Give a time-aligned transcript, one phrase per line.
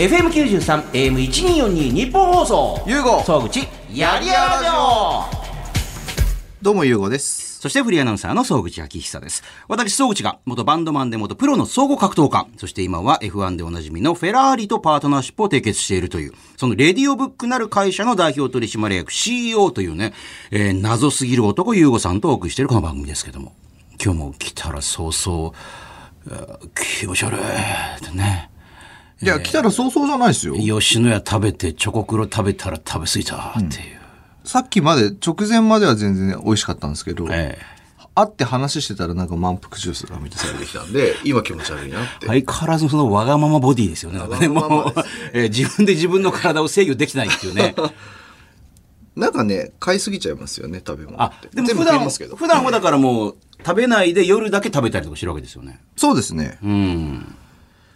[0.00, 2.82] FM93、AM1242 日本放送。
[2.86, 5.24] ゆうご総口、やりやらじょ
[6.62, 7.60] どうもゆうごです。
[7.60, 9.42] そしてフリーアナウンサーの総口昭久です。
[9.68, 20.14] 私、総口が元バンドマンで元プロの総合格闘家、そして今は F1 でおなじみのフェラーリとパートナーシップを締結しているという、そのレディオブックなる会社の代表取締役 CEO というね、
[20.50, 23.52] えー謎すぎる男ゆうごさんとお送りしているこの番組ですけども、
[24.02, 25.52] 今日も来たら早々、
[26.74, 28.49] 気持ち悪いってね。
[29.22, 30.54] いや、来たら早々じゃないですよ。
[30.54, 34.00] 吉野家食べてチョコクロ食べたら食べ過ぎたっていう。
[34.44, 37.58] さっきまで、直前までは全然美味しかったんですけど、え
[38.14, 42.26] 会って話してたらなんか満腹ジュースが満たされてきたんで、 今気持ち悪いなって。
[42.26, 44.20] 相変わらずそのわがままボディですよね。
[44.38, 44.94] ねもう
[45.32, 47.74] えー自分で自分の体を制御できないっていうね。
[49.16, 52.36] なんかね、買いすぎちゃいますよね、食べ物あって。、でも普段、食いますけど。
[52.36, 55.80] 普段はだからもう食べないで夜だけ食べたりとかしてるわけですよね。
[55.96, 56.58] そうですね。
[56.62, 57.36] うん。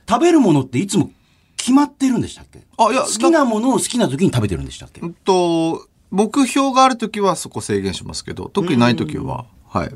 [0.08, 1.10] 食べるものっていつも
[1.56, 2.66] 決まってるんでしたっけ？
[2.76, 5.00] あいや好きなものを好きな時に食べてるんでしたっけ？
[5.00, 9.90] うんと、目標があるときはそこ制限しますけど、特にないときは、はい。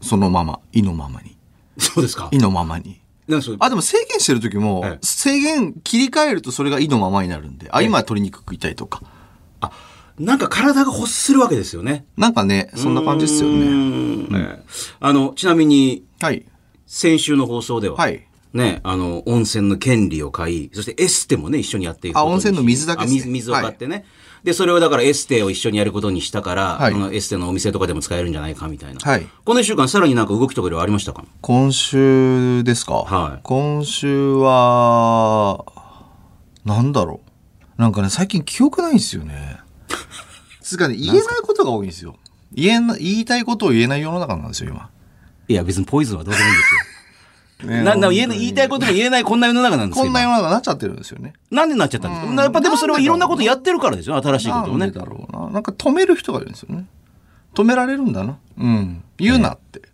[0.00, 1.36] そのまま、意のままに。
[1.78, 3.00] そうですか意のままに。
[3.60, 9.02] あ、でも制限してる時も、ええ制限切り替えるとそれが意のままになるんで、あ、今鶏肉食いたいとか。
[10.18, 12.04] なんか体が欲するわけですよね。
[12.16, 13.58] なんかね、そんな感じですようね。
[13.66, 14.62] んね
[15.00, 16.44] あの、ちなみに、はい。
[16.86, 18.26] 先週の放送では、はい。
[18.54, 24.04] ね、あの、温泉の権利を買い、そしてエステもね、一緒にやっていくあ温泉の水だけですねあ水水を買ってね。
[24.44, 29.00] で、それをだからエステを一緒にやることにしたから、はいそのエステのお店とかでも使えるんじゃないかみたいな。
[29.00, 31.24] はいこの一週間さらになんか動きとかいろいろありましたか？
[31.40, 32.94] 今週ですか？
[32.94, 35.64] はい今週は、
[36.64, 37.20] なんだろ
[37.78, 37.80] う。
[37.80, 39.58] なんかね、最近記憶ないんですよね。
[40.60, 42.16] つうかね、言えないことが多いんですよ。
[42.52, 44.90] 言えな、言いたいことを言えない世の中なんですよ、今。
[45.48, 46.80] いや、別にポイズンはどうでもいいんですよ。
[47.64, 50.04] ねな、な、言え言いたいことも言えないこんな世の中なんですよ。
[50.04, 51.32] こんな世今の中になっちゃってるんですよね。
[51.50, 52.42] なんでなっちゃったんですか？
[52.42, 54.16] やっぱでもそれはいろんなことやってるからですよ。
[54.22, 54.98] 新しいことをねなんで。
[54.98, 55.50] だろうな。
[55.50, 56.86] なんか止める人がいるんですよね。
[57.54, 58.38] 止められるんだな。
[58.58, 59.04] うん。
[59.18, 59.82] 言うなって。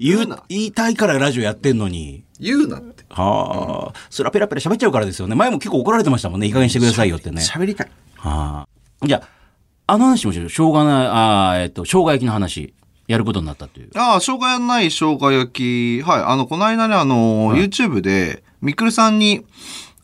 [0.00, 2.24] 言う、言いたいからラジオやってんのに。
[2.40, 3.04] 言うなって。
[3.10, 5.34] はあ、それはペラペラ喋っちゃうからですよね。
[5.34, 6.46] 前も結構怒られてましたもんね。
[6.46, 7.42] いい加減にしてくださいよってね。
[7.42, 7.90] 喋りたい。
[8.16, 8.66] は
[9.02, 9.06] あ。
[9.06, 10.48] じゃあ、あの話もしよう。
[10.48, 12.72] しょうがない、あーえっと、生姜焼きの話、
[13.10, 13.90] やることになったという。
[13.96, 16.02] ああ、生姜やんない生姜焼き。
[16.02, 16.22] はい。
[16.22, 19.44] あの、この間ね、あの、YouTube で、みくるさんに、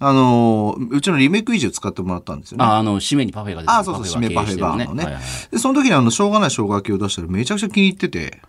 [0.01, 2.65] あの、うちのリメイク維持を使ってもらったんですよね。
[2.65, 5.05] あ、あの、締めにパフェが出てああ、そうそう、締めパフェバーのね。
[5.05, 5.23] はいはい
[5.53, 8.41] で、その時にあの、しょうがない生姜焼きを出したらめちゃくちゃ気に入ってて、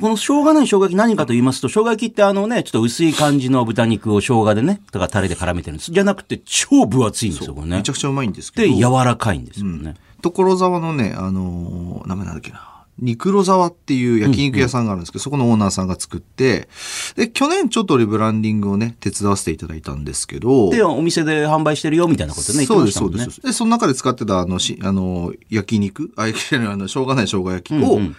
[0.00, 5.92] この生姜ない生姜焼き何かと言いますと、生姜焼きってあのね、ちょっと薄い感じの豚肉を生姜でね、とかタレで絡めてるんです。
[5.92, 7.92] じゃなくて、超分厚いんですよ、これねめちゃ。
[7.92, 8.68] くちゃうまいんですけど。
[8.68, 9.94] で、柔らかいんですよね。
[10.22, 12.75] 所沢のね、あのー名前なんだっけな。
[12.98, 16.68] 肉ロ沢っていう焼肉屋さんがあるんですけど、そこのオーナーさんが作って、
[17.14, 23.00] で、去年ちょっとリブランディングをね、手伝わせていただいたんですけど、で、お店で販売してるよ、みたいなことね、そうです、ね。
[23.00, 23.40] そうです。
[23.42, 28.16] で、その中で使ってた、あの、し、あの、焼肉あ、焼きじゃない、あの、しょうがない生姜焼きを、うんうん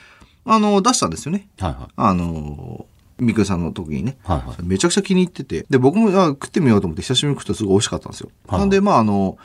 [0.50, 1.50] あの、出したんですよね。
[1.60, 1.94] はいはい。
[1.98, 2.86] あの、
[3.20, 4.18] みくるさんの時にね。
[4.24, 5.66] はいはいめちゃくちゃ気に入ってて。
[5.70, 8.30] で、僕もあ食ってみようと思って久しぶりに食ったらすごい美味しかったんですよ。
[8.48, 9.38] はいなんで、まあ、あの、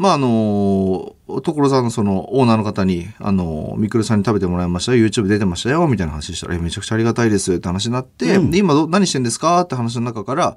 [0.00, 4.94] まあ、あの、所沢のそのオーナーの方に、あの、みくるさんに食べてもらいました。
[4.94, 9.60] よ、YouTube 出てましたよ、みたいな話したら、えめちゃくちゃありがたいですって話になって、で、今ど何してんですか？
[9.60, 10.56] って話の中から、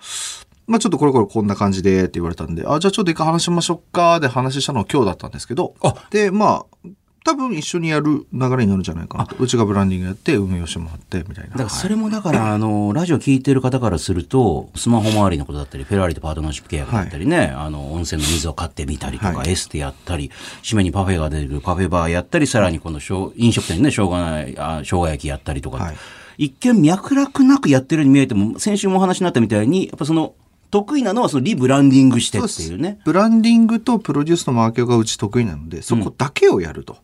[0.65, 5.73] まあちょっとこれこれこんな感じでって言われたんで、あ、じゃあちょっと一回話しましょうかで話したのは今日だったんですけど、
[6.09, 6.87] で、まあ、
[7.23, 9.35] 多分一緒にやる流れになるんじゃないかなと。
[9.39, 11.51] うちがブランディングやって、運営をしてもらって、みたいな。
[11.51, 20.31] だからそれもだから、あの、ラジオ聞いてる方からすると、スマホ周りのことだったり、フェラーリとパートナーシップ契約だったりね、あの、温泉の水を買ってみたりとか、はいエステやったり、
[20.63, 25.95] 締めにパフェが出るパフェバーやったり、さらにこのしょう飲食店にね、しょうがない、あ生姜焼きやったりとか、はい
[26.37, 30.33] 一見脈絡なくやってるように見えても、先週もお話になったみたいに、やっぱその、
[30.71, 32.99] 得意なのはそのリブランディングしてっていうね。
[33.05, 36.97] ブランディングとプロデュースとマーケがうち得意なので、そこだけをやると。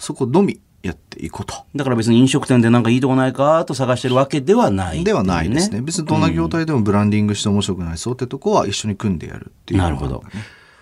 [0.00, 1.54] そこのみやっていこうと。
[1.76, 5.82] だから別に飲食店でなんかいいとこないかと探してるわけではないね、ではないですね。
[5.82, 10.24] 別にどんな業態でもブランディングして面白くないそうってとこは一緒に組んでやるっていうのがなるほど。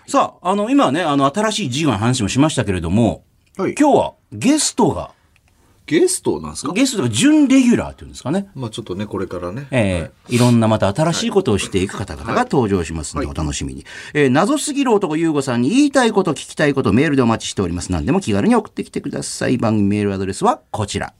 [0.07, 3.23] さあ、あの、今はね、あの、新しい事業の話もしましたけれども、
[3.57, 5.11] はい今日はゲストが、
[5.89, 6.73] ゲストなんですか？
[6.73, 8.47] ゲストが準レギュラーっていうんですかね。
[8.53, 9.65] まあちょっとね、これからね。
[9.71, 13.83] えーいろんなまた新しいことをしていく方々が登場しますので、お楽しみに。
[14.13, 17.91] えー謎すぎる男優吾さんに言いたいこと、聞きたいこと、メールでお待ちしております。
[17.91, 19.57] 何でも気軽に送ってきてください。
[19.57, 21.15] 番組メールアドレスはこちら。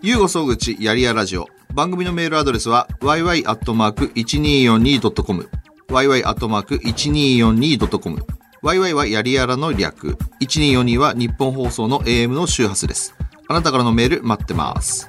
[0.00, 1.46] ゆうご総口やりやラジオ。
[1.74, 5.50] 番組のメールアドレスは yy.1242.com。
[5.88, 8.26] yy.1242.com。
[8.62, 10.16] yy はやりやらの略。
[10.40, 13.14] 1242は日本放送の AM の周波数です。
[13.48, 15.08] あなたからのメール待ってます。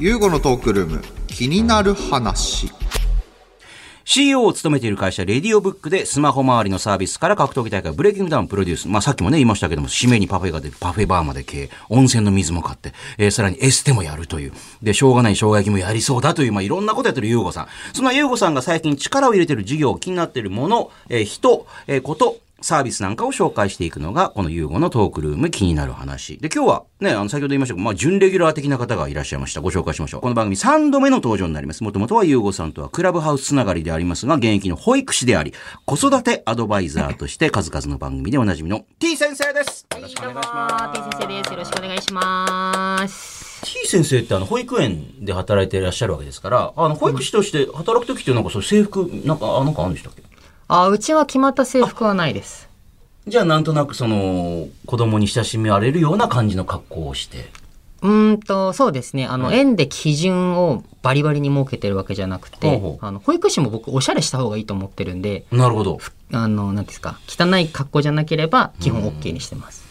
[0.00, 2.70] ゆうごのトークルーム気になる話
[4.04, 8.86] CEO を務めている会社、レディオブックでスマホ周りのサービスから格闘技大会ブレイキングダウンプロデュース。
[8.86, 14.52] まあさっきもね言いましたけども、締めにパフェが出る、パフェバーまで経営、温泉の水も買って、えーさらにエステもやるという。
[14.82, 17.68] で、しょうがない生姜焼きもやりそうだという、まあいろんなことやってるユーゴさん。
[17.94, 26.38] そんなユーゴさんが最近力を入れてる事業、気になってるもの、えー人、えーこと、サービスなんかを紹介していくのが、このユーゴのトークルーム気になる話。
[26.38, 29.60] で、今日はね、あの、先ほど言いましたけど、まあ、準レギュラー的な方がいらっしゃいました。
[29.60, 30.20] ご紹介しましょう。
[30.22, 31.84] この番組3度目の登場になります。
[31.84, 35.52] もともとはユーゴさんとはクラブハウスつながりでありますが、現役の保育士であり、
[35.84, 39.86] 子育てアドバイザーとして数々の番組でおなじみの T 先生です。
[39.94, 40.98] よろしくお願いします。
[40.98, 41.50] T 先生です。
[41.52, 43.62] よろしくお願いします。
[43.66, 50.22] T 先生ってあの、保育園で働いていらっしゃるわけですから、あの、保育士として働くときってなんかそう制服、なんか、あ、なんかあるんでしたっけ？
[50.68, 52.68] あ、うちは決まった制服はないです。
[53.26, 57.50] じゃあなんとなくその、子供に親しめられるような感じの格好をして。
[58.02, 59.26] うーんと、そうですね。
[59.26, 65.98] あの、園で基準をバリバリに設けてるわけじゃなくて、ほうほうあの、保育士も僕、おしゃれした方がいいと思ってるんで、なるほど。
[66.32, 69.83] あの、なんですか、汚い格好じゃなければ、基本 OK にしてます。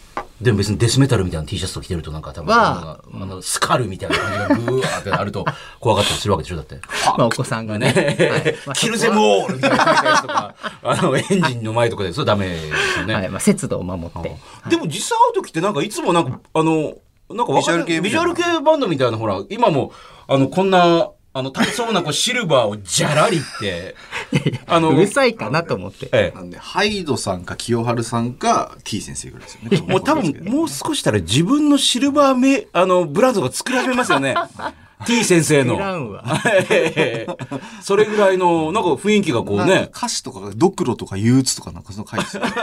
[0.44, 5.46] でも別にデスメタルみたいな T シャツと着てるとなんか多分はあのスカルみたいな感じがブワーってあると
[5.80, 6.80] 怖がったりするわけでしょだって。
[7.16, 8.54] まあ、お子さんがね。
[8.74, 13.14] キルールみたいなやつとか、あのエンジンの前とかでそれダメですよね。
[13.14, 14.36] はい、まあ、節度を守って。
[14.68, 16.94] でも実際会う時ってなんかいつもなんかあの
[17.30, 19.92] なんかビジュアル系バンドみたいなほら今も
[20.28, 23.96] あのこんなあの高そうなこうシルバーをじゃらりって
[24.68, 26.08] あのうるさいかなと思って。
[26.12, 34.36] ええなんでハイドさんか清春さんか T 先生ぐらいですよねもう多分、もう少したら自分のシルバーメ、あの、ブランドが作られますよね。
[35.06, 35.78] T 先生のい。
[35.78, 36.22] らんわ。
[36.70, 37.36] ええ
[37.82, 39.90] それぐらいの、なんか雰囲気がこうね。
[39.92, 42.44] 歌詞とかがドクロとか憂鬱とかなんかその回ですよ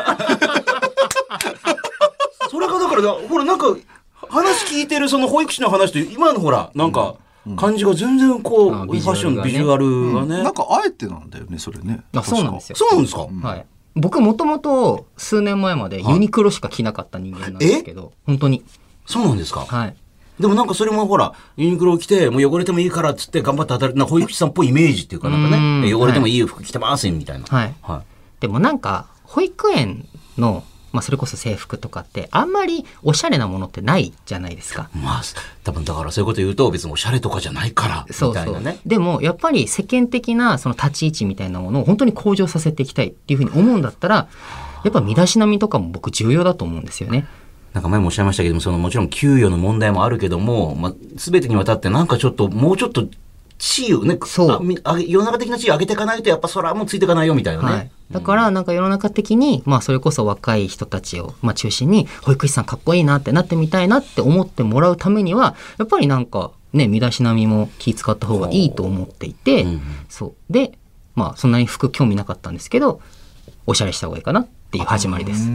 [2.50, 3.76] それがだから、ほら、なんか、
[4.30, 7.16] 話聞いてるその保育士の話と、今のほら、なんか、
[7.58, 10.44] 感じが全然こう、あファッションのビジュアルがね。
[10.44, 13.66] なんかあえてなんだよねそれねあそうなんですよそうなんですか、はい。
[13.96, 18.64] 僕もともと数年前までユニクロしか着なかった人間なんですけど、本当に。
[19.06, 19.66] そうなんですか？
[19.66, 19.96] はい。
[20.40, 27.46] でもなんかそれもほら、ユニクロを着て、もう汚れてもいいからっつって頑張って働いて、な保育士さんっぽいイメージっていうかなんかうんね、汚れてもいい服着てますみたいな。
[27.46, 27.76] はい。
[27.82, 28.42] はい。
[28.42, 34.90] でもなんか、保育園の、まあそれこそ制服とかって、あんまりおしゃれなものってないじゃないですか。
[34.94, 35.22] まあ、
[35.64, 38.80] 多分だからそういうこと言うと別におしゃれとかじゃないから、みそうそたいうなね。。
[38.86, 44.28] でも、やっぱり世間的なその立ち位置みたいなものを本当に向上させていきたいっていうふうに思うんだったら、
[44.84, 47.28] やっぱ身だしなみとかも僕重要だと思うんですよね。
[47.74, 53.08] なんか前もおっしゃいましたけども、そのもちろん給与の問題もあるけども、まあ、すべてにわたってなんかちょっと、もうちょっと
[53.62, 57.72] 地位をね、そうあみあげ世の中的な地位を上げていかないと、やっぱそれはもうついていかないよみたいなね。
[57.72, 57.92] はい。
[58.10, 70.54] だから、なんか世の中的に、まあそれこそ若い人たちを、まあ中心に、保育士さんかっこいいなってなってみたいなって思ってもらうためには、やっぱりなんか、ね、身だしなみも気使った方がいいと思っていて、うんうんそう。
[70.54, 70.78] で、
[71.14, 73.00] まあそんなに服興味なかったんですけど、
[73.68, 75.48] おしゃれした方がいいかなっていう始まりです。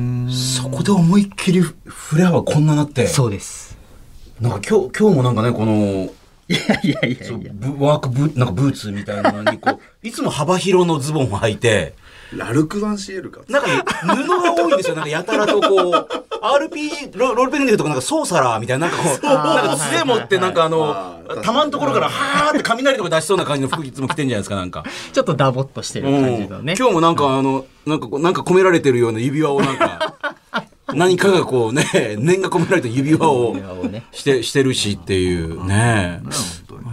[0.58, 3.76] そこで思いっきりフレアはこんななって、そうです。
[4.40, 6.08] なんか今日、今日もなんかね、この、
[6.48, 7.52] いやいやいやそういや。
[7.54, 11.94] ブワークブなんかブーツみたいなのに、こう、 いつも幅広のズボンを履いて、
[12.32, 14.96] ラルク・ワンシエルかなんかね布が多いんですよ。
[14.96, 16.08] なんかやたらとこう、
[16.42, 24.84] RPG、ロロールプレインとかなんかソーサラーみたいな、なんかこう、なんか杖持ってなんかあのあー、玉のところからはーって雷とか出しそうな感じの服いつも着てんじゃないですか、なんか。
[25.12, 26.74] ちょっとダボっとしてる感じのね。
[26.78, 30.14] 今日もなんかあの、なんかこう、なんか込められてるような指輪をなんか、
[30.94, 31.84] 何かがこうね、
[32.18, 33.56] 念が込められた指輪を
[34.12, 35.64] して、してるしっていう。
[35.66, 36.20] ね。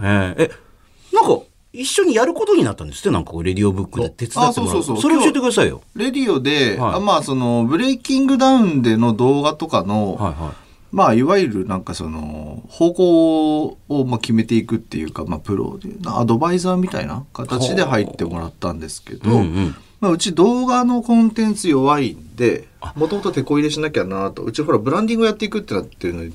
[0.02, 0.34] え。
[0.38, 3.10] え、えなんか、一緒にやることになったんですって？
[3.10, 4.78] なんかレディオブックで手伝ってもらう。
[4.78, 5.00] あそうそうそう。
[5.02, 5.80] それ教えてくださいよ。
[5.94, 6.94] レディオで、はい。
[6.96, 10.52] あまあそのブレイキングダウンでの動画とかの、はいはい。
[10.92, 19.74] まあいわゆるなんかその方向をまあ決めていくっていうか、まあプロでアドバイザーみたいな形で入ってもらったんですけど、うんうん。
[20.00, 26.32] まあ、うち動画のコンテンツ弱いんでもともと手こ入れしなきゃなとうちほらブランディングやっていくってなってるのに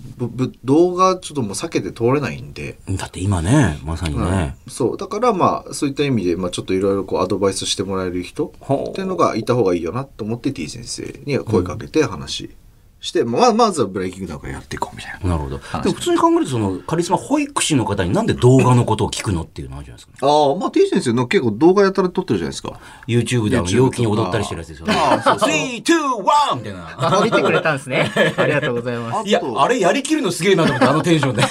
[0.63, 2.77] 動画ちょっともう避けて通れないんで。
[2.89, 4.55] だって今ね、まさにね。
[4.67, 12.55] そうだからまあそういった意味で、まあ、ちょっといろいろこうアドバイスしてもらえる人っていうのがいた方がいいよなと思って T 先生には声かけて話
[13.01, 15.29] して、まあ、まずはブレイキングダウンからやっていこうみたいな。
[15.29, 15.57] なるほど。
[15.57, 20.27] でも普通に考えると、その、カリスマ保育士の方になんで動画のことを聞くのっていうのあるじゃないですか。
[20.27, 22.79] ああ、まあ T 先生の結構動画やたら撮ってるじゃないですか。
[23.07, 24.93] YouTube であの YouTube 陽気に踊ったりしてるやつですよね。
[24.93, 26.55] 3、2、1!
[26.57, 27.19] みたいな。
[27.19, 28.11] あ、見てくれたんですね。
[28.37, 29.29] ありがとうございます。
[29.29, 31.43] いや、あれやりきるのすげえなと思って、あのテンションで。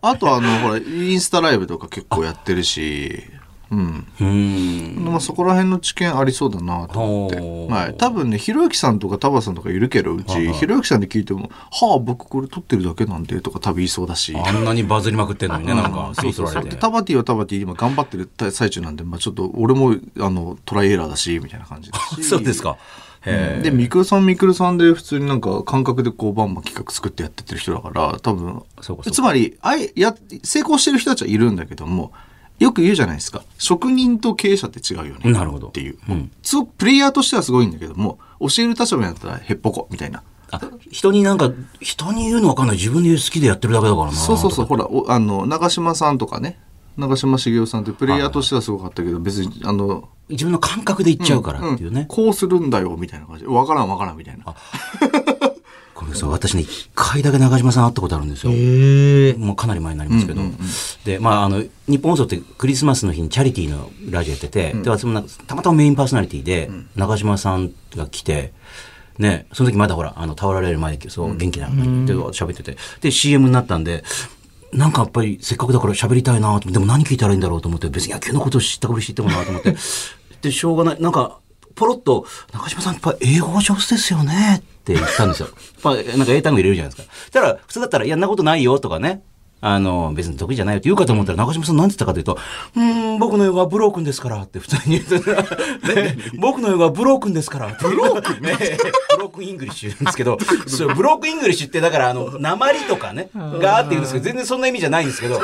[0.00, 3.22] あとあの、ほら、インスタライブとか結構やってるし、
[3.72, 4.06] うん。
[4.20, 5.04] うん。
[5.04, 7.36] まあそこら辺の知見ありそうだなと思って。
[7.72, 7.96] はい。
[7.96, 14.36] 多分ね、ひろゆきさんとか田畑さんとかいるけど、うち、はいはいひろゆきさんに聞いても、はあ、僕これ撮ってるだけなんで、とか多分言いそうだし。
[14.36, 16.46] あんなにバズりまくってんのにね、なんか、そうそうそう。
[16.46, 16.74] 吸い取られて。
[16.76, 21.90] でタバティはタバティ今頑張ってる最中なんで、まあちょっと俺も、あの、トライエラーだし、みたいな感じ。
[22.22, 22.76] そうですか。
[23.24, 32.12] で、ミクルさんミクルさんで普通になんか感覚でこうバンバン企画作ってやってってる人だから、多分そうかそうか、つまり、あい、や、成功してる人たちはいるんだけども、
[32.58, 33.42] よく言うじゃないですか。
[33.58, 35.32] 職人と経営者って違うよね。
[35.32, 35.98] なるほどっていう。
[36.08, 40.22] うんすごくプレイヤーとしてはすごいんだけども、教える立場になったらへっぽこ、みたいな。
[40.50, 42.76] あ人になんか、人に言うのわかんない。
[42.76, 44.12] 自分で好きでやってるだけだからな。
[44.12, 46.58] そうそうそう、とほら、おあの、長嶋さんとかね。
[46.98, 52.04] 長嶋茂雄さんってプレイヤーとしてはすごかったけど、別に、あの、自分の感覚で言っちゃうからっていうね。
[52.08, 53.46] こうするんだよ、みたいな感じ。
[53.46, 54.44] わからんわからん、みたいな。
[56.02, 58.52] これさ、私ね、一回だけ長嶋さん会ったことあるんですよ。
[58.52, 59.34] へえ。
[59.34, 60.42] もうかなり前になりますけど、
[61.04, 68.52] で、まあ、あの、日本放送ってクリスマスの日にチャリティーのラジオやってて、で、私もなたまたまメインパーソナリティで、長嶋さんが来て、
[69.18, 74.04] ね、その時まだほら、あの、倒られる前に、そう、元気なのに、で、喋ってて、で、CM になったんで、
[74.72, 79.76] なんかやっぱりせっかくだから喋りたいなとでも何聞いたらいいんだろうと思って、別に野球のことを知ったかぶり知ってもなと思って、
[80.40, 81.38] で、しょうがない、なんか、
[81.74, 85.48] ポロッと、中島さんやっぱ英語上手ですよねって言ったんですよ。
[85.84, 87.14] まあ、なんか英単語入れるじゃないですか。
[87.32, 89.22] たら、普通だったら、いや、んなことないよとかね。
[89.64, 92.36] あの、別に得意じゃないよって言うかと思ったら、中島さん何て言ったかというと、
[92.74, 95.40] うーん、僕の英語はブロークンですからって普通に言ってた、
[95.94, 97.84] ね僕の英語はブロークンですからって。
[97.86, 98.56] ブロークンね。
[99.14, 100.36] ブロークンイングリッシュなんですけど、
[100.66, 105.40] そう、ブロークンイングリッシュってだから、あの、訛りとかね、があって言うんですけど、全然そんな意味じゃないんですけど、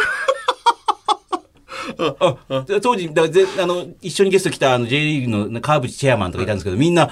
[2.83, 7.11] 当時だぜあの一緒にゲスト来たあの J リーグの川淵チェアマンとかいたんですけど、みんな、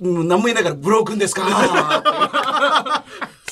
[0.00, 1.44] 何も言えないから、ブロークンですか？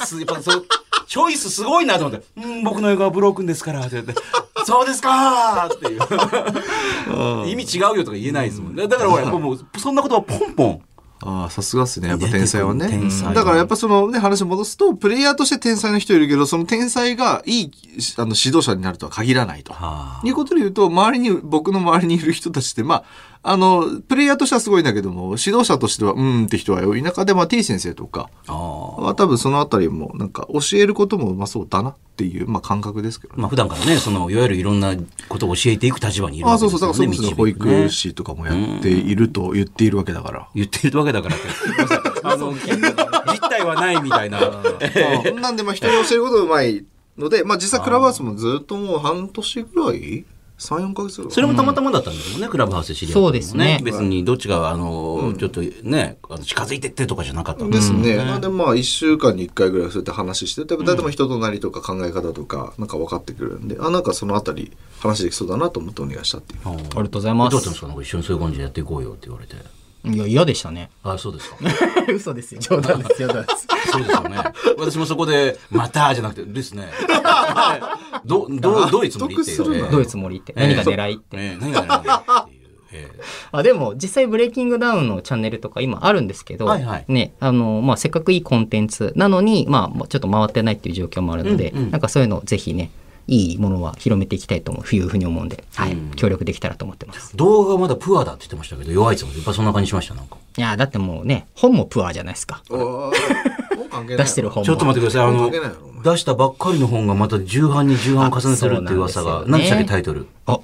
[0.04, 0.66] すやっぱそう
[1.06, 4.14] チョイスすごいなと思って、うん、僕の英語はブロークンですからって言って、
[4.64, 7.48] そうですかっていう。
[7.48, 8.76] 意味違うよとか言えないですもん。
[8.76, 10.82] だからほら、もう、そんなことはポンポン。
[11.22, 12.08] ああ、さすがっすね。
[12.08, 12.90] やっぱ天才はね。
[13.32, 17.72] だからやっぱそのね、話戻すと、プレイヤーとして天才の人いるけど、その天才がいい
[18.18, 19.72] あの指導者になるとは限らないと。
[19.72, 23.04] はいうことで言うと、周りに、僕の周りにいる人たちって、まあ、
[23.48, 28.52] あの、プレイヤーとしてはすごいんだけども、指導者としては、うーんって人は多い中で、まあ、T 先生とかあ。
[28.52, 29.00] ああ。
[29.02, 33.42] は多分そのあたりも、なんか、教えることもうまそうだなっていう、まあ、感覚ですけどね。
[33.42, 34.94] まあ普段からね、その、いわゆるいろんな
[35.28, 37.16] ことを教えていく立場にいるああ、わけそうそう、ですよね。
[37.16, 40.48] だからそれこそ保導くね育士とかもやっていると言っているわけだから。
[40.54, 41.44] 言ってるわけだからって。
[42.24, 44.40] あの、実態はないみたいな。
[44.40, 44.62] ま
[45.24, 46.84] あ、なんで、まあ、人に教えることがうまい
[47.16, 50.24] ので、まあ、実際クラブハウスもずっともう半年ぐらい
[50.58, 51.26] ?3、4ヶ月。
[51.30, 58.16] それもたまたまだったんですもんね、クラブハウスで知り合ったのもそうですね別にどっちが、あの、ちょっとね、あの近づいてってとかじゃなかったんですね。
[58.16, 66.60] なんでまあ、1週間に1回ぐらいそうやって話して、だいたい人となりとか考え方とか、なんか分かってくるんで、あ、なんかそのあたり話できそうだなと思ってお願いしたっていう。
[66.64, 69.56] あありがとうございますどうだったんですか一緒にそういう感じでやっていこうよって言われて。
[70.04, 70.90] いや、嫌でしたね。
[71.02, 71.56] あ、そうですか。
[72.12, 72.60] 嘘ですよ。
[72.60, 73.20] 冗談です。
[73.20, 73.66] 冗談です。
[73.90, 74.36] そうですよね。
[74.78, 76.88] 私もそこで、またじゃなくて、ですね。
[77.22, 79.64] は いど、どう、どういうつもりっていう。
[79.64, 80.52] どういうつもりって。
[80.56, 81.36] 何が狙いって。
[81.36, 82.66] ええ何が狙いっていう。
[82.92, 83.20] ええ
[83.52, 92.90] あでも実際ブレイキングダウンのチャンネルとか今あるんですけど、はいはいねあのまあ、せっかくいいコンテンツなのに、まあ、ちょっと回ってないっていう状況もあるので、うんうんなんかそういうのをぜひね
[93.28, 99.36] いいものは広めていきたいと思ういうふうに思うんで、はいうん協力できたらと思ってます動画はまだプアだって言ってましたけど、弱いつもり。
[99.38, 100.36] やっぱそんな感じしました、なんか。
[100.56, 102.62] いやだってもうね本もプアじゃないですか
[104.06, 105.26] 出してる本もちょっと待ってください。
[105.26, 105.50] あの
[106.02, 109.44] 出したばっかりの本がまた重版に重版を重ねてるっていう噂が。
[109.46, 110.26] 何でしたっけ、タイトル？
[110.46, 110.60] あ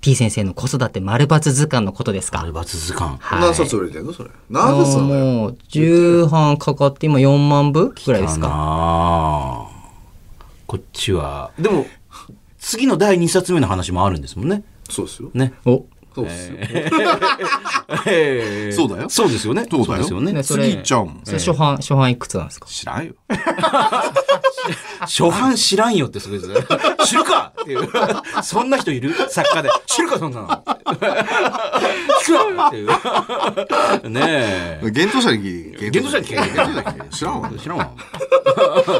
[0.00, 2.40] P 先生の子育て丸抜図鑑のことですか？
[2.40, 3.16] アルバツ図鑑。
[3.18, 4.30] はい何冊売れてんのそれ。
[4.50, 4.98] 何冊。
[4.98, 9.70] もう重版かかって今4万部ぐらいですか
[10.74, 11.52] こっちは。
[11.56, 11.86] でも、
[12.58, 14.64] 次の第2冊目の話もあるんですもんね。
[14.90, 15.30] そうですよ。
[15.32, 15.54] ね。
[15.64, 16.56] おそうですよ。
[18.06, 19.66] ええ そうだよそうですよね。
[19.70, 20.42] そうだよですよねね。
[20.42, 21.20] それ次行っちゃうもん。
[21.24, 22.66] それ初版初版いくつなんですか？
[22.68, 23.12] 知らんよ。
[25.00, 26.56] 初版知らんよってすごいですね。
[27.04, 27.88] 知るかっていう。
[28.42, 29.14] そんな人いる？
[29.28, 29.70] 作家で。
[29.86, 30.48] 知るかそんなの。
[30.48, 34.10] 聞くわっていう。
[34.10, 34.78] ねえ。
[34.82, 36.00] 幻冬者に聞け。
[36.00, 37.16] 幻冬者に聞け。
[37.16, 37.50] 知らんわ。
[37.60, 37.90] 知らんわ。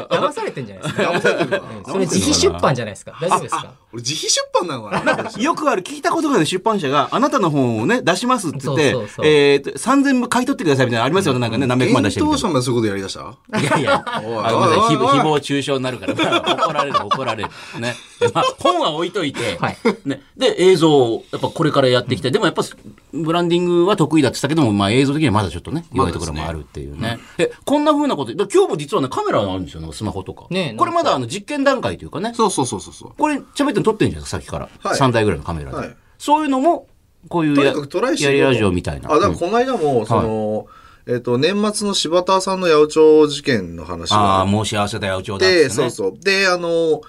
[0.09, 3.73] 騙されてんじゃないですか騙されてるわそれ自費出版じゃないですか大丈夫ですか？
[3.95, 5.31] 俺自費出版なのかな。
[5.41, 9.25] よくある聞いたことがある出版社があなたの本をね出しますって言ってそうそうそう。
[9.25, 11.39] えーと3000部買い取ってくださいみたいなのありますよね。
[11.39, 13.59] なんかね何百万出してみたいまでそういうことやりだした？
[13.59, 14.29] いやいや、あおい。
[14.29, 14.49] ごめんな
[14.87, 14.97] さい。
[14.97, 17.49] 誹謗中傷になるから、まあ怒られる、怒られる。
[17.79, 17.95] ね。
[18.19, 19.77] でまあ、本は置いといて、はい。
[20.05, 20.21] ね。
[20.37, 22.31] で、映像を、やっぱこれからやっていきたい。
[22.31, 22.63] でもやっぱ、
[23.23, 27.19] ブランディングは得意だって言ったけども、まあ映像的にはまだちょっとね、弱いところもあるっていうね。
[27.37, 30.47] で、こんな風なこと、だ今日も実はね、カメラがあるんですよ、スマホとか。
[30.49, 32.33] ねこれまだあの実験段階というかね。
[32.35, 33.13] そうそうそうそう。
[33.17, 34.69] これ、喋って撮ってるんじゃないですか、さっきから。
[34.79, 35.77] はい3台ぐらいのカメラで。
[35.77, 36.87] はいそういうのも、
[37.29, 39.11] こういうやとにかくトライしてやりラジオみたいな。
[39.11, 40.67] あ、だからうんこの間も、その、
[41.07, 45.69] えっ、と、年末の柴田さんの八百長事件の話あがあ、申し合わせた八百長だっつってで、ね。
[45.69, 46.19] そうそう。
[46.19, 47.01] で、あの、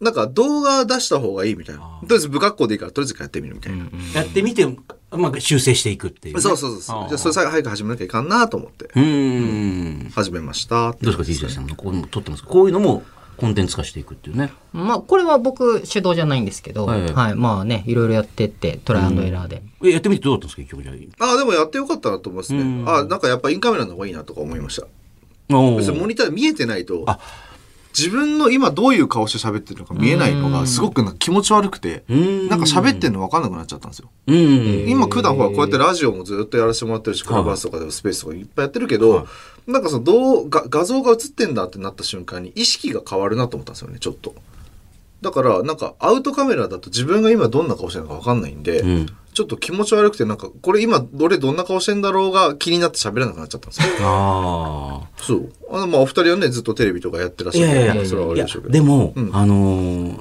[0.00, 1.80] なんか動画出した方がいいみたいな。
[1.80, 3.86] とりあえず不格好でいいから、とりあえずやってみるみたいな。
[4.14, 4.66] やってみて、
[5.10, 7.08] まあ、修正していくっていうね、そうそうそう。
[7.08, 10.10] じゃあ、それさ早く始めなきゃいかんなと思って、うーん。
[10.10, 10.92] 始めました。
[10.92, 12.48] どうですか、DJ さんのこう撮ってますか？
[12.48, 13.02] こういうのも
[13.36, 14.52] コンテンツ化していくっていうね。
[14.72, 19.62] まあ、これは僕主導じゃないんですけど、ははいい、まあね、いろいろやってって、トライアンドエラーで。
[19.84, 22.60] え、やってみてどうだったんですか、結局じゃああ、でもやってよかったなと思いますね。
[22.60, 24.86] うんあなんかやっぱインカメラの方がいいなとか思いました。
[25.48, 25.56] 別
[25.92, 27.18] にモーニターで見えてないとあ、
[27.96, 34.10] 自分の今どういう顔して喋ってるのか見えないのがすごく気持ち悪くて、んなんか喋ってんの分かんなくなっちゃったんですよ。
[34.26, 34.88] うん。
[34.88, 39.28] 今普段ほらこうやってラジオもずっとやらせてもらってるし、クラブハウスとかでもスペースとかいっぱいやってるけど、
[39.68, 44.34] なんかそのどうが画像が映ってんだってなった瞬間に意識が変わるなと思ったんですよね、ちょっと。
[45.24, 54.06] だからなんかアウトカメラだと自分が今どんな顔してるのか分かんないんで、うんちょっと気持ち悪くてなんかこれ今俺どんな顔してんだろうが気になって喋れなくなっちゃったんですよ。
[54.06, 55.08] ああ。
[55.20, 55.52] そう。
[55.72, 58.72] あのまあお二人はねずっとテレビとかやってらっしゃるいやいやいや、それはあでしょうけど。
[58.72, 59.54] でも、うんあの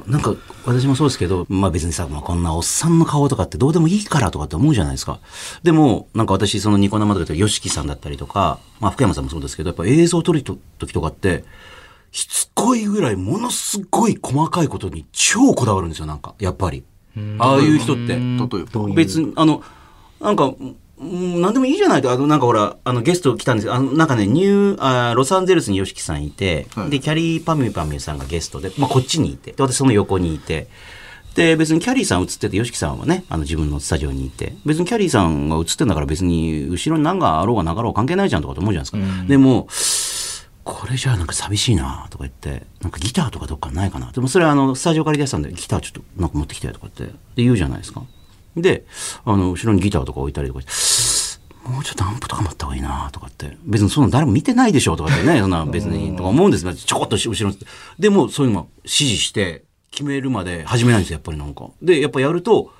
[0.04, 0.34] ーなんか、
[0.66, 5.20] 私もそうですけど、まあ別にさ、まあ、こんなおっさんの顔とかってどうでもいいからとかって思うじゃないですか。
[5.62, 11.44] でも、なんか私、そのニコ生とかで、ヨシキさんだったりとか、まあ福山さんもそうですけど、やっぱ映像を撮ると時とかって、
[12.14, 16.84] しつこいぐらいものすごい細かいことに超こだわるんですよ、なんか、やっぱり。
[17.40, 18.18] ああいう人って。
[18.96, 19.62] 別に、あの、
[20.22, 26.92] なんか、うん何でもいいじゃないと、あの、なんかほら、あの、ゲスト来たんですあの、なんかね、ニュー、あーロサンゼルスに YOSHIKI さんいて、はい。
[26.92, 30.68] で、キャリーパミュパミュさんがゲストで、まあ、こっちにいて、で、私その横にいて、
[31.36, 39.28] で、別にキャリーさん映ってて、YOSHIKI さんはね、あの、自分のスタジオにいて、別にキャリーさんが映ってんだから別に、後ろに何があろうがなかろうが関係ないじゃんとかと思うじゃないですか。
[39.28, 39.68] でも、
[40.64, 44.12] これじゃあなんか寂しいなとか言って、なんかギターとかどっかないかな。
[44.12, 48.04] でもそれはあの、スタジオ借り出したんで、ギターちょっとなんか持ってきてとかって、で言うじゃないですか。
[48.56, 48.86] で、
[49.26, 53.58] あの、後ろにギターとか置いたりとかして、もうちょっとアンプとか持った方がいいなとかって。
[53.64, 56.74] 別にそんな誰も見てないでしょとかってね、そんな別にとか思うんですよ。
[56.74, 57.58] ちょこっと後ろに。
[58.00, 61.70] でもそういうの指示して決めるまで始めないんですよ、やっぱりなんか。
[61.82, 62.72] で、やっぱやると、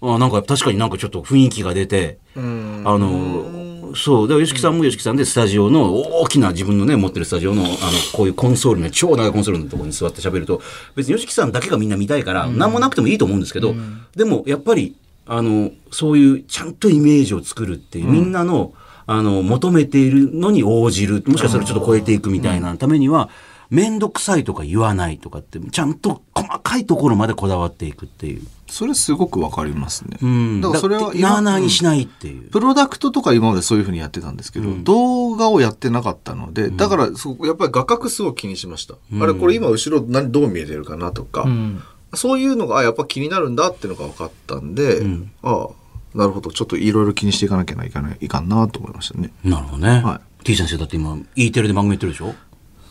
[0.00, 3.61] あなんか確かになんかちょっと雰囲気が出て、あの、
[3.96, 4.28] そう。
[4.28, 7.72] で、吉木さんも吉木さんでスタジオの大きな自分のね、持ってるスタジオの、あの、
[8.12, 10.60] こういうコンソールの超長いコンソールのところに座って喋ると、
[10.94, 13.74] 別に吉木さんだけがみんな見たいから、何もなくてもいいと思うんですけど、
[14.16, 14.94] でもやっぱり、
[15.26, 18.72] あの、そういうちゃんとイメージを作るっていう、みんなの、
[19.06, 23.30] あの、求めているのに応じる、もしかしたらちょっと超えていくみたいなためには、
[23.72, 28.42] めんどくさいとか言わないとかって、ちゃんと細かいところまでこだわっていくっていう。
[28.68, 30.18] それすごくわかりますね。
[30.20, 30.60] うん。
[30.60, 32.50] だからそれはなあなあにしないっていう。
[32.50, 38.94] プロダクトとか今までそういうふうにやってたんですけど、動画をやってなかったので、だからやっぱり画角すごく気にしました。
[38.94, 41.82] あれこれ今後ろ何どう見えてるかなとか、うん。
[42.14, 45.00] そういうのがあやっぱ気になるんだっていうのが分かったんで、
[45.42, 45.68] ああ
[46.14, 49.32] なるほどちょっといろいろ気にしていかなきゃいけないいかんなと思いましたね。
[49.42, 50.02] なるほどね。
[50.02, 52.34] は T 先生だって今 E テレで番組やってるでしょ？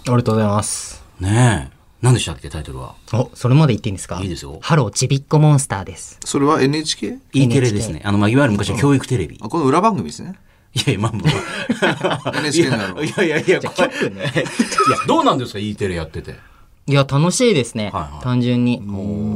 [0.08, 1.04] ありがとうございます。
[1.20, 1.78] ねえ。
[2.02, 2.96] 何でしたっけタイトルは？
[3.14, 4.20] お、それまで言っていいんですか？
[4.22, 6.18] いいですよハローちびっこモンスターです。
[6.26, 7.20] それは NHK?
[7.34, 8.02] E テレですね。
[8.04, 9.38] あの、まあ、いわゆる昔の教育テレビ。
[9.42, 10.40] あこの裏番組ですね。
[10.74, 11.22] いやいや、まあ、ま
[12.26, 14.34] あ NHK なのいやいやいや、これ いや、
[15.06, 16.32] どうなんですか E テレやってて。
[16.32, 16.38] や
[16.88, 17.92] いや、楽しいですね。
[17.94, 18.82] はいはい単純に。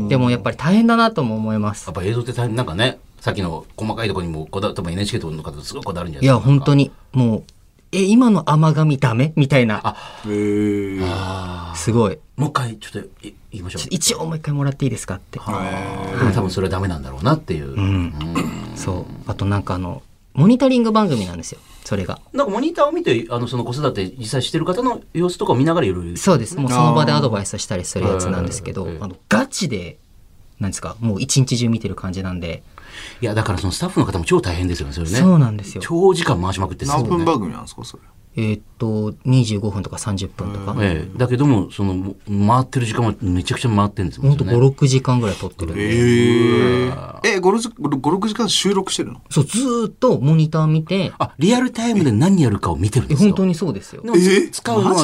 [0.09, 1.93] でもやっぱり大変だなとも思いますっ。
[1.93, 6.49] ぱ映像って大変、なんかね、さっきの細かいところにもこだ、多分 NHK とかの方すごいこだわるんじゃないいや、ですか。
[6.49, 7.43] 本当に、もう、
[7.95, 9.31] え、今の甘髪ダメ？
[9.35, 9.81] みたいな。
[9.83, 12.13] あすごい。
[12.13, 12.17] あ。
[12.41, 13.83] もう一回、ちょっとい言いましょう。
[13.89, 15.39] 一応もう一回もらっていいですかって。
[15.39, 17.73] でも多分それはダメなんだろうなっていう。
[17.73, 18.13] うん
[18.75, 19.05] そう。
[19.27, 20.03] あとなんかあの、
[20.33, 21.59] モニタリング番組なんですよ。
[21.85, 22.19] それが。
[22.33, 26.17] なんかモニターを見て、あの、その子育て実際してる方の様子とかを見ながらいろいろ。
[26.17, 26.57] そうです。
[26.57, 29.97] もうその場でアドバイスしたりするやつなんですけどあの、ガチで、
[30.59, 32.63] なんですか、もう一日中見てる感じなんで、
[33.21, 35.17] いや、だからそのスタッフの方も超大変ですよね、それね。
[35.17, 35.81] そうなんですよ。
[35.83, 38.03] 長時間回しまくって何分ね番組なんですかそれ。
[38.37, 49.21] えーっと、25分とか30分とか、ええ、だけども、その、回ってる時間はめちゃくちゃ回ってるんですもんほんと5、6時間ぐらい撮ってるんで、ええ、5、6時間収録してるの？
[49.29, 53.27] そう、ずーっとモニター見て、あ、リアルタイムで何やるかを見てるんですよ。
[53.27, 54.09] え本当にそうですよで。
[54.09, 54.95] もえ使うの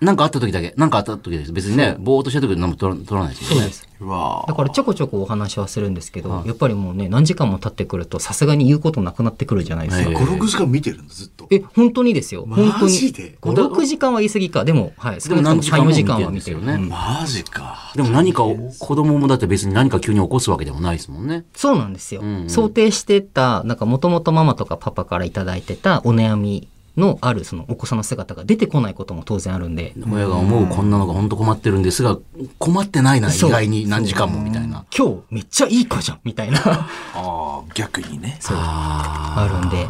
[0.00, 0.72] なんかあった時だけ。
[0.76, 1.52] なんかあった時です。
[1.52, 3.62] 別にね、ぼーっとした時で何も取ら取らないですもんね。
[3.62, 3.90] そうです。
[4.00, 10.10] だからちょこちょこお話はするんですけど、やっぱりもうね、何時間も経ってくると、さすがに言うことなくなってくるじゃないですか。
[10.10, 11.46] ええ5、6時間見てるんだ、ずっと。
[11.50, 12.46] え、本当にですよ。
[12.70, 12.96] 本当マに。
[12.98, 14.64] ジで？5、6時間は言い過ぎか。
[14.64, 15.20] でも、はい。
[15.20, 16.64] でも何時間3、4も見て時間は見てる。
[16.64, 16.78] ね。
[16.78, 17.92] マジか。
[17.94, 21.44] でも何かを、子供もだって別に何か急に起こすわけでもないですもんね。
[21.54, 22.22] そうなんですよ。
[22.22, 32.18] んうん想定してた、なんかもともとママとかパパからいただいてたお悩みのあるそのお子さんの姿が出てこないことも当然あるんで、親が思うこんなのが本当困ってるんですが、
[32.58, 34.84] 困ってないな、意外に何時間もみたいな。
[34.96, 38.36] 今日めっちゃいい子じゃんみたいなああ、逆にね。
[38.40, 39.86] そうああるんで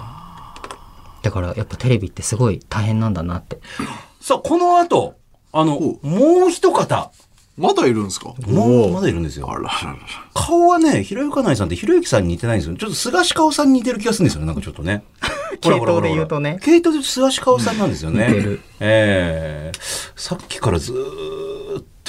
[1.23, 3.59] だからやっぱテレビってすごい大変なんだなって
[4.21, 5.15] さあ、この後、
[5.53, 7.11] あの、おもう一方、
[7.59, 8.33] まだいるんですか？
[8.47, 9.51] もうまだいるんですよ。
[9.51, 9.97] あららら。
[10.35, 12.77] 顔はね、ひろゆかないさんってひろゆきさんに似てないんですよ。
[12.77, 15.03] ちょっと菅氏顔さんに似てる気がするんですよね、なんかちょっとね。
[15.61, 18.29] 系統で言うとね系統で言うと菅氏顔さんなんですよね。
[18.29, 19.79] 似てるええ
[20.17, 21.50] さっきからずーっ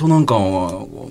[0.01, 0.35] となんか、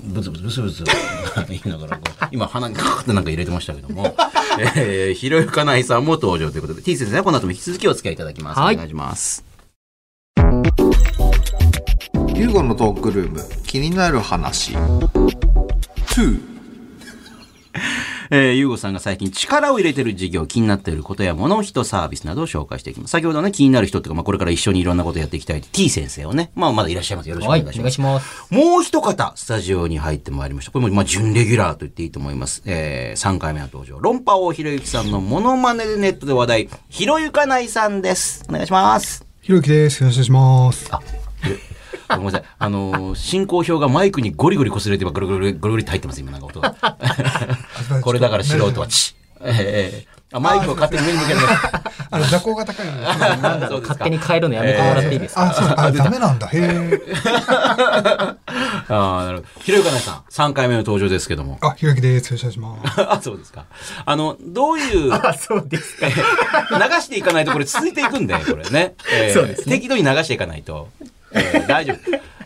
[0.03, 0.85] ブツブツブツブツ
[1.49, 4.17] 言いながらこう、今鼻にカーってなんか入れてましたけども、
[4.59, 8.59] えー、ひろゆかないさんも登場ということで、T 先生はこの後も引き続きお付き合いいただきます。
[8.59, 9.45] はいお願いします。
[12.35, 14.73] ユーゴのトークルーム、気になる話。
[14.73, 16.60] 2。
[18.33, 23.11] えー、ゆうごさんが最近力を入れてる事業、気になっていることや物、人、サービスなどを紹介していきます。
[23.11, 27.29] 先ほどね、気になる人っていうか、まあ、これから一緒にいろんなことやっていきたい T 先生をね、まあ、まだいらっしゃいます。
[27.29, 27.83] よろしくおはいお願いします。
[27.83, 30.71] 願いしますもう一方、スタジオに入ってまいりました。
[30.71, 32.63] これも、まあ、準レギュラーと言っていいと思います。
[32.67, 33.99] えー、3回目の登場。
[33.99, 38.45] 論破王ひろゆきさんのモノマネでネットで話題、ひろゆかないさんです。
[38.49, 39.27] お願いします。
[39.43, 40.05] ひろゆきです。
[40.05, 40.89] よろしくお願いします。
[42.11, 42.49] あ、ごめんなさい。
[42.59, 46.77] あのー進行表がマイクにゴリゴリ擦れて今ゴリゴリゴリゴリって入ってます、今なんか音が。
[48.03, 49.21] これだから素人はチッ。
[49.43, 51.41] ええあ、マイクを勝手に上に向ける。
[52.13, 53.05] あの、座高が高いので。
[53.05, 56.47] なんだろう勝手に変えるのやめてもらっていいですか、あ、そう、あ、ダメなんだ。
[56.47, 57.01] へえ。
[57.35, 58.37] あ
[58.89, 59.49] あ、なるほど。
[59.63, 61.59] ひろゆかなさん、3回目の登場ですけども。
[61.63, 62.27] あ、ひろゆきです。
[62.27, 63.01] よろしくお願いします。
[63.11, 63.65] あ、 そうですか。
[64.05, 66.15] あの、どういう、あそうですか流
[67.01, 68.95] していかないとこれ続いていくんで、これね。
[69.13, 70.89] えーそうですね適度に流していかないと。
[71.33, 71.99] えー大丈夫。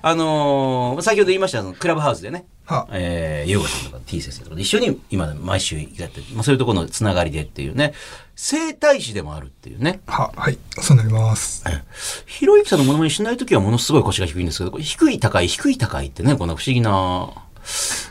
[0.07, 7.95] あのー先ほど言いましたクラブハウスでね、はえー、ゆうごさんとか T 先生とかで一緒に今毎週やってる、まあ、そういうところのつながりでっていうね、
[8.37, 10.03] 整体師でもあるっていうね。
[10.07, 10.59] は、はい。
[10.79, 11.65] そうなります。
[12.27, 17.31] ひろゆきさんのものまねしないときはものすごい腰が低いんですけど、低い高い、低い高いってね、こんな不思議な、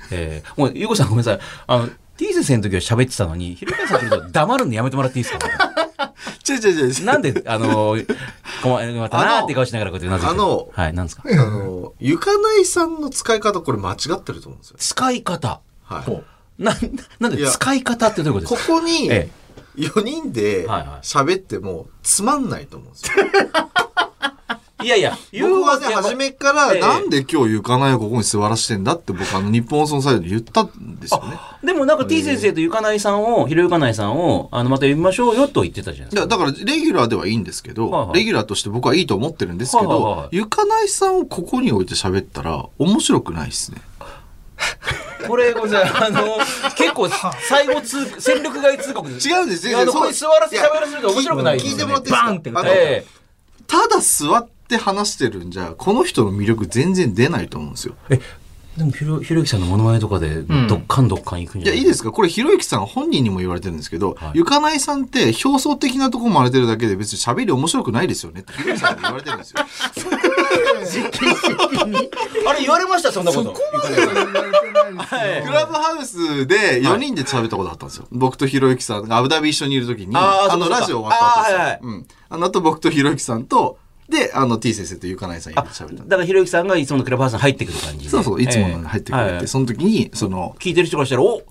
[0.10, 1.40] えー、もう、ゆうごさんごめんなさい。
[1.68, 5.48] あの、T 先生の時は喋ってたのに、ひろゆきさん来ると黙るのやめてもらっていいですか？
[6.48, 7.06] 違う違う違う。
[7.06, 7.98] なんで、あの、
[8.62, 11.24] 困またなーって顔しながらこうやってなぜあのはい、なんですか？
[11.28, 14.76] はいはいはいあの、ゆかないさんの使い方、これ間違ってると思うんですよ。
[14.80, 15.62] 使い方。
[15.84, 16.24] はい。
[16.64, 16.76] な、
[17.20, 18.74] なんで使い方ってどういうことこですか？
[18.80, 19.30] こにえ
[19.76, 23.26] 4人ではいはい喋ってもつまんないと思うんですよ。
[23.26, 23.30] い
[24.88, 31.38] やいや、僕はね、初めからええなんで今日ゆかないをここに座らしてんだって僕あの日本放送サイドで言ったんですよね。
[31.64, 36.28] でもなんか T 先生とゆかないさんを、ひろゆかないさんを、あの、また呼びましょうよと言ってたじゃないですか。
[36.28, 43.82] だから、レギュラーではいいんですけど、はいはいレギュラーとして僕はいいと思ってるんですけはいはいどはい、ゆかないさんをここに置いて喋ったら、面白くないですね。
[45.28, 45.92] これ、ごめんなさい。
[46.08, 46.38] あの、
[46.76, 49.10] 結構、最後通、戦力外通告。
[49.10, 53.06] 違うんですよあの、そうこれ座らせて喋らせると面白くないですよね聞いてもらってバンってえ
[53.68, 57.96] ただ座って話してるんじゃ、この人の魅力全然出ないと思うんですよ。
[58.10, 61.82] ええでもひろひろゆきさんのモノマネとかでんどっかんどっかん行くんいや、じゃない？
[61.82, 69.58] いいですかこれ、ひろゆきさん本人にも言われてるんですけど、はいゆかないさんって表層的なとこ真似てるだけで別に喋り面白くないですよねってひろゆきさんに言われてるんですよ。
[72.48, 73.54] あれ言われましたそんなこと。
[73.54, 73.56] は
[75.40, 78.08] いクラブハウスで4人で喋ったことあったんですよ。
[78.12, 81.58] 僕とひろゆきさんがアブダビ一緒にいるときに、あの、ラジオ終わった後ですよ。
[81.60, 82.08] あーはいはいうん。
[82.30, 83.78] あの後僕とひろゆきさんと、
[84.10, 88.10] で、あの、T 先生とゆかないさん入れて喋ったんでだからひろゆきさんがいつものクラブハウスに入ってくる感じで。
[88.10, 91.42] そうそう、いつもの入ってくれて、ええはいその時に、その、聞いてる人からしたら、お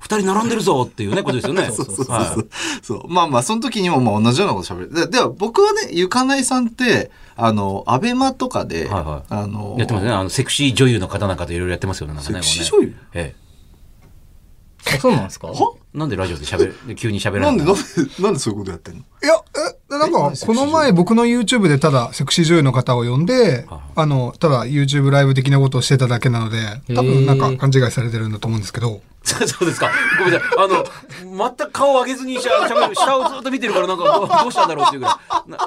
[0.00, 1.66] 二人並んでるぞっていうね、ことですよね。
[1.74, 2.44] そうそうそうそう、はい
[2.82, 3.08] そう。
[3.08, 4.94] まあまあ、その時にもまあ同じようなこと喋る。
[4.94, 10.12] ででは、僕はね、ゆかないさんって、あの、アベマとかで、はいはいあの、やってますね。
[10.12, 12.14] あの、セクシー女優の方なんかといろいろやってますよね。
[12.14, 12.42] なんかね。
[12.42, 12.94] セクシー女優？
[13.14, 13.34] え
[14.86, 15.48] あそうなんですか？
[15.52, 15.98] え。
[15.98, 17.84] なんでラジオで喋る、急に喋らなんで、ないなん
[18.16, 19.00] で、なんでそういうことやってんの？
[19.00, 19.34] いや、
[19.72, 26.58] え、なんか、この前僕の YouTube でただセクシー女優の方を呼んでは、あの、ただ YouTube ライブ的なことをしてただけなので、
[26.94, 29.90] 多分なんか勘違いされてるんだと思うんですけど、 そうですか。
[30.18, 30.48] ごめんなさい。
[30.58, 30.84] あの、
[31.56, 35.50] 全く顔を上げずにしゃ喋る、下をずっと見てるから、なんかどう、したんだろうっていうぐらい。
[35.50, 35.58] な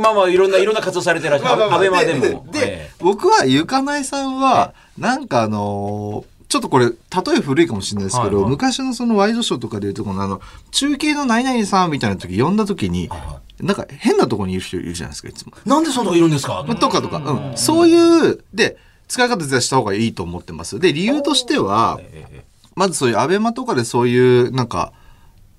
[0.00, 1.72] まあまあ、いろんな、いろんな活動されてらっしゃる。
[1.72, 2.46] アベマでも。
[2.52, 6.94] で僕はゆかないさんは、なんかあのーちょっとこれ、例
[7.36, 15.52] え古いかもしれないですけど、はいはい昔のそのワイドショーとかでいうとこのあの、中継の何々さんみたいな時呼んだ時に、はなんか変なとこにいる人いるじゃないですか、いつも。
[15.56, 16.64] えなんでそんなとこいるんですか？
[16.66, 17.56] まあとかとか、うん。
[17.56, 18.76] そういう、で、
[19.08, 20.78] 使い方絶対した方がいいと思ってます。
[20.78, 22.44] で、理由としては、ええ
[22.76, 24.92] まずそういうアベマとかでそういう、なんか、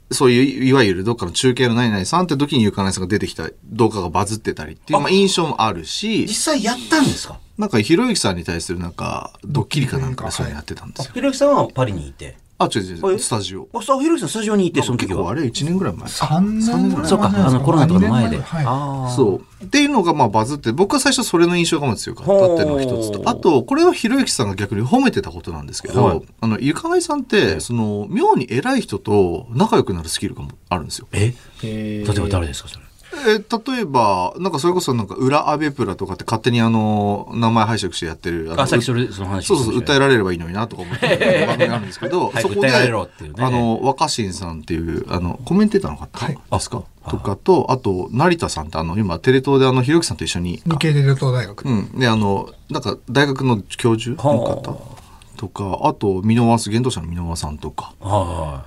[0.09, 7.39] そういう、いわゆるどっかの中継の何々さんって時にゆかないさんが出てきた動画がバズってたりっていう、まあ、印象もあるし実、際やったんですか？
[7.57, 11.11] なんかひろゆきさんに対するなんか、ドッキリかなんかでそうやってたんですよ。
[11.13, 12.37] ひろゆきさんはパリにいて？
[12.61, 13.69] あ、違う違う違う、スタジオ。
[13.73, 15.09] あ、さ、ひろゆきさんスタジオにいて、その時は？
[15.09, 16.05] 結構あれ1年ぐらい前。
[16.09, 18.41] 3年ぐらいそうか、あの、コロナとかの前で。
[18.41, 19.09] はいああ。
[19.11, 19.63] そう。
[19.63, 31.07] っていうのがまあバズって、僕は最初それの印象が強かったっていうのが一つと、あと、これはひろゆきさんが逆に褒めてたことなんですけど、はいあの、ゆかないさんって、その、妙に偉い人と仲良くなるスキルがあるんですよ。
[31.13, 31.33] え？
[31.63, 32.85] 例例えば誰ですか、それ？
[33.11, 38.45] えー例えば、なんかそれこそなんか裏アベプラとかって勝手にあの、名前拝借してやってる。
[38.45, 39.47] のあ、さっきそれ、その話。
[39.47, 51.65] そうそう訴えられればいいのになとか思ってる番組があるんですけど、早そこで、く訴えられろっていうねあの、若新さんっていう、あの、コメンテーターの方ですか、とかと、あと、成田さんってあの、今、テレ東であの、ひろゆきさんと一緒に、日系レル東大学。
[51.65, 51.99] うん。
[51.99, 54.11] で、あの、なんか、大学の教授？
[54.11, 54.99] の方？
[55.35, 58.65] とか、あと、箕輪原動者の箕輪さんとか、は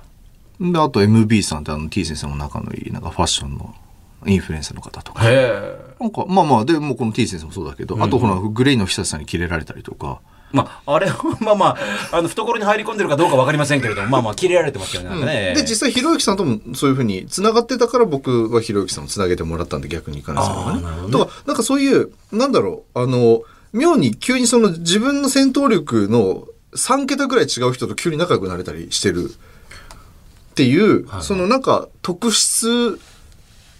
[0.59, 3.75] で、あと MB さんってあの、T 先生も仲のいい、なんかファッションの
[4.25, 5.15] インフルエンサーの方とい。
[5.15, 5.23] か。
[5.99, 10.19] なんか、まあまあ、で、もうこの T 先生もそうだけど、あとほら、グレイの久さんにキレられたりとか、
[10.53, 11.77] まあ、あれは、 まあまあ、
[12.17, 15.09] あの、懐に入り込んでるかどうかわかりませんけれども、まあまあ、切れられてますよね。
[15.09, 15.53] なんかね。
[15.55, 23.41] で、実際、ひろゆきさんともそういうふうに繋がってたから、僕はひろゆきさんを繋げてもらったんで、逆にいかないですあーなるほどねとか、なんかそういう、なんだろう、あの、
[23.73, 32.99] 妙に急にその自分の戦闘力の3桁ぐらい違う人と急に仲良くなれたりしてるっていう、そのなんか特質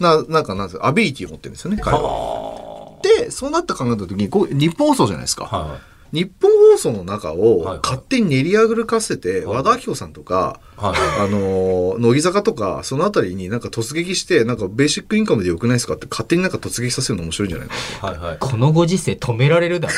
[0.04, 3.00] な、なんかなんですか、アビリティを持ってるんですよね、彼は。
[3.02, 5.46] で、そうなった考えた時に、こう、日本放送じゃないですか。
[5.46, 5.80] は
[6.14, 10.86] 日本放送の中をはいはい勝手に練り歩かせて、和田アキ子さんとか、い。
[10.86, 10.96] はい。
[11.22, 18.10] あのー乃木坂とか、そのあたりになんか突撃して、なんかベーシックインカムでよくないですかって勝手になんか突撃させるの面白いんじゃないかな。
[18.10, 18.38] はいはい。
[18.40, 19.94] このご時世止められるだろ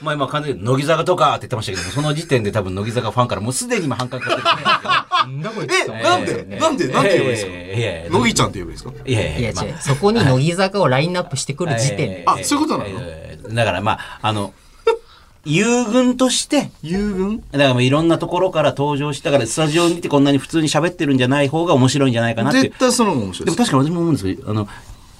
[0.00, 8.92] まあ今完全に乃木坂とかって言ってましたけども、その時点で多分乃木坂ファンからもうすでに今反感買ってるんでえ、なんで、なんで、なんて言えばいいですか乃木ちゃんって言えばいいですか？
[9.04, 12.24] いやいやそこに乃木坂をラインナップしてくる時点で。
[12.26, 14.52] あそういうことなのえーだからまあ、あの、
[15.44, 22.78] 友軍として、遊軍だからもういろんなところから登場したから、スタジオにいてこんなに普通に喋ってるんじゃない方が面白いんじゃないかなって絶。
[22.78, 23.56] 対その方が面白いです。
[23.56, 24.68] でも確かに私も思うんですけど、あの、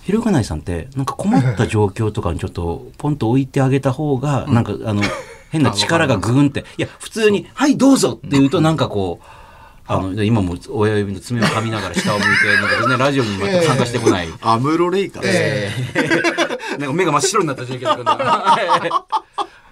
[0.04, 5.02] ひろゆかないさんって、なんか困った状況とかにちょっと、ポンと置いてあげた方が、なんか、あの、
[5.50, 9.26] 変な力がグーンって、いや、普通に、はい、どうぞって言うと、なんかこう、
[9.86, 14.28] あの、今も親指の爪を噛みながら下を向いて、なんか全然ラジオに全く参加してこない。
[14.40, 15.38] アムロレイカです。
[15.38, 18.02] えー なんか目が真っ白になった状況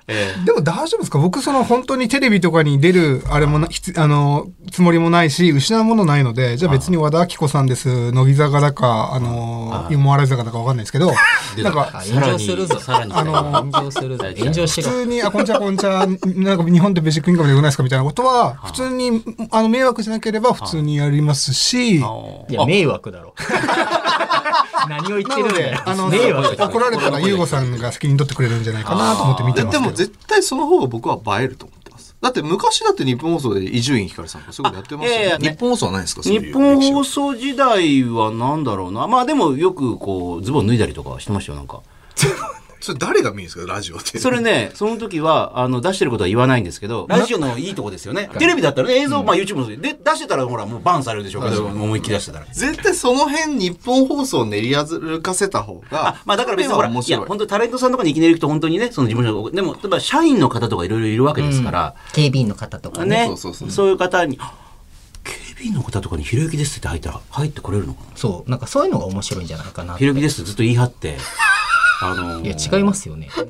[0.09, 1.19] えでも大丈夫ですか？
[1.19, 8.11] 僕その本当にテレビとかに出るあれもなひつあのつもりもないし失うものないのでじゃあ別に和田アキ子さんです。
[8.13, 12.81] 乃木坂だかあの芋洗坂だかわかんないですけどーなんかあ炎上するぞ。
[12.81, 14.25] さらにあの、炎上するぞ。
[14.39, 14.91] 炎上しろ。
[14.91, 22.01] 普通に、あ、こんにちは、こんにちは、なんか日本ってベーシックインカムでよくないですかみたいなことは、普通に、あの、迷惑じゃなければ普通にやりますし、い
[22.49, 23.35] や、迷惑だろ。
[24.89, 25.83] 何を言ってなのでるんだよ、。
[25.87, 26.07] あの、
[26.69, 29.85] 怒られたら、ゆうごさんが責任取ってくれるんじゃないかなと思って見てでますけど。
[29.85, 32.15] でも絶対その方が僕は映えると思ってます。
[32.21, 36.23] だって昔だって日本放送で伊集院光さんとかそういうことやってますよ、あいやいやね日本放送はないんですか？
[36.23, 39.07] 日本放送送時代はなんだろうな。
[39.09, 41.81] まあでもよくこう、ズボン脱いだりとかはしてましたよ、なんか。
[42.83, 43.73] それ誰が見るんですか？
[43.73, 44.19] ラジオって。
[44.19, 48.29] それね、その時は、あの、出してることは言わないんですけど、ラジオのいいとこですよね。
[48.39, 52.47] テレビだったらね、映像、まあ YouTube もそうで、出してたらほら、もうバンされるでしょうけど、思いっきり出してたら。
[52.53, 57.27] 絶対その辺日本放送を練り歩かせた方があ、まあだから別にほら、いや、面白い。
[57.29, 63.13] 本当にタレントさんとかにいきなり行くと本当にね、その事務所の、でも、例えば社員の方とかいろいろいるわけですから、警備員の方とかね。
[63.13, 64.55] ね、そうそうそうそういう方に、あ
[65.25, 68.51] 警備員の方とかにひろゆきですって入ったら、入ってこれるのかなそう。
[68.51, 69.97] なんかそういうのが面白いんじゃないかな。
[69.97, 71.17] ひろゆきですってずっと言い張って、
[72.11, 73.29] あのーいや、違いますよね。
[73.35, 73.45] ず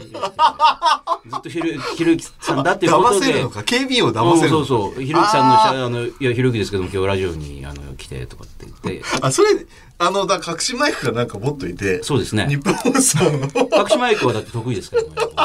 [1.38, 3.26] っとひろゆきひろゆきさんだっていうことで。
[3.26, 3.62] 騙せるのか？
[3.62, 4.56] 警備員を騙せるのか？
[4.58, 5.02] うんそうそう。
[5.02, 9.02] ひろゆきさんのしゃ、あの、いや、ひろゆきですけども、今日ラジオに、あの、来て、とかって言って。
[9.22, 9.48] あ、それ、
[9.98, 13.30] あの、だ隠しマイクがなんか持っといて、そうですね日本放送の、
[13.82, 15.08] 隠しマイクはだって得意ですからね。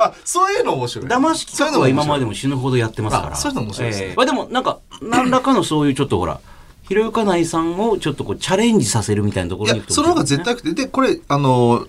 [0.00, 1.06] あ、そういうの面白い。
[1.06, 3.32] 騙し企画は今までも死ぬほどやってますから。
[3.32, 6.40] あそういうの面白いですねええまあでも、なんか、何らかのそういうちょっとほら、
[6.86, 11.86] ひろゆかないさんをちょっとこう、チャレンジさせるみたいなとこいろに行く、とやその方が絶対良くて、で、これ、あの、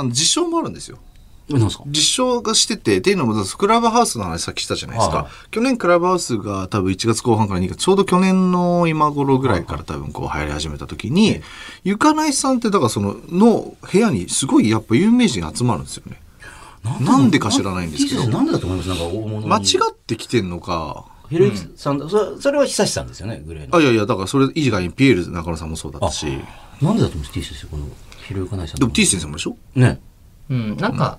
[0.00, 0.98] あの実証もあるんですよ。
[1.86, 5.16] 実証がしてて、っていうのも、クラブハウスの話さっきしたじゃないですか。
[5.16, 11.40] はい去年クラブハウスが多分1月後半から2月、ちょうど去年の今頃ぐらいから多分こう流行り始めた時に、
[11.82, 16.20] ゆかないさんってだからその、の部屋にすごいやっぱ有名人が集まるんですよね。
[17.00, 19.46] なんでか知らないんですけどなんでだと思いますなんか大物に。
[19.46, 19.60] 間違
[19.90, 23.76] ってきてんのか、ひろゆきさんだ、それそれは久志さんですよね、グレーの。
[23.76, 26.26] あ、いやいや、だからそれ以外にピエール中野さんもそうだったし、
[26.82, 27.86] なんでだと思います T 先生、この、
[28.30, 28.78] ひろゆかないさん。
[28.78, 29.56] でも T 先生もでしょ？
[29.74, 30.00] ね。
[30.48, 31.18] うん、なんか、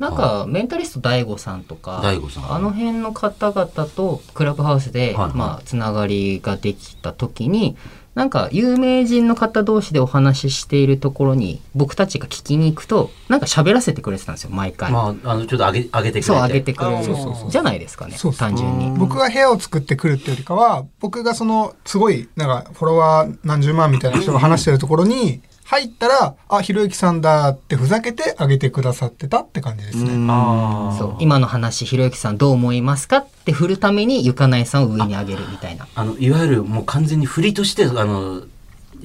[0.00, 2.52] なんか、メンタリスト DAIGO さんとか、大悟さん。
[2.52, 5.34] あの辺の方々とクラブハウスで、はいはい。
[5.34, 7.76] まあ、つながりができた時に、
[8.14, 16.22] なんか有名人の方同士でお話ししているところに僕たちが聞きに行くとなんか喋らせてくれてたんですよ毎回、まあ、あの、ちょっと上げ、上げてくれて。
[16.22, 17.50] そう上げてくれるあそうそうそう。
[17.50, 18.90] じゃないですかねそうそう単純に。
[18.98, 25.40] 僕が部屋を作ってくるっていうよりかは、僕がその、すごい、なんか、フォロワー何十万みたいな人が話してるところに、
[25.72, 30.10] 入ったら、あ、ひろゆきさんだってふざけてあげてくださってたって感じですね。
[30.30, 30.98] あー。
[30.98, 31.16] そう。
[31.18, 35.88] 今の話ひろゆきさんどう思いますかって振るためにゆかないさんを上に上げるみたいな。
[35.94, 38.42] あの、いわゆるもう完全に振りとして、あの、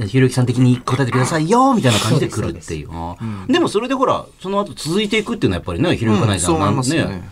[0.06, 2.90] ひろゆきさん的に答えてくださいよみたいな感じで来るっていう。
[3.48, 7.30] でもそれでほら、その後続いていくっていうのはやっぱりね、ひろゆきかないさんうんそう思いなんますね。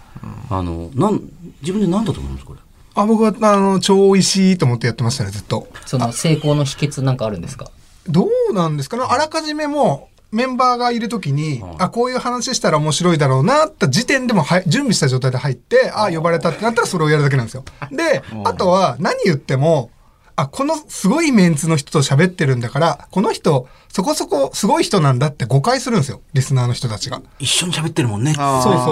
[0.49, 1.21] あの、なん、
[1.61, 2.61] 自分で何だと思うんですかこれ？
[2.95, 5.67] あ、僕は、あの、超美味しいと思ってやってましたね、ずっと。
[5.85, 7.69] その成功の秘訣なんかあるんですか？
[8.07, 8.97] どうなんですか？
[8.97, 17.63] ねあらかじめもうメンバーがいるときに、あ、こういう話したら面白いだろうなって時点でもはい準備した状態で入って、あ、呼ばれたってなったらそれをやるだけなんですよ。
[17.91, 19.91] で、あとは何言っても、
[20.35, 26.19] あ、このすごいメンツの人と喋ってるんだから、この人、そこそこすごい人なんだって誤解するんですよ。
[26.33, 27.21] リスナーの人たちが。
[27.39, 28.33] 一緒に喋ってるもんね。
[28.33, 28.43] そう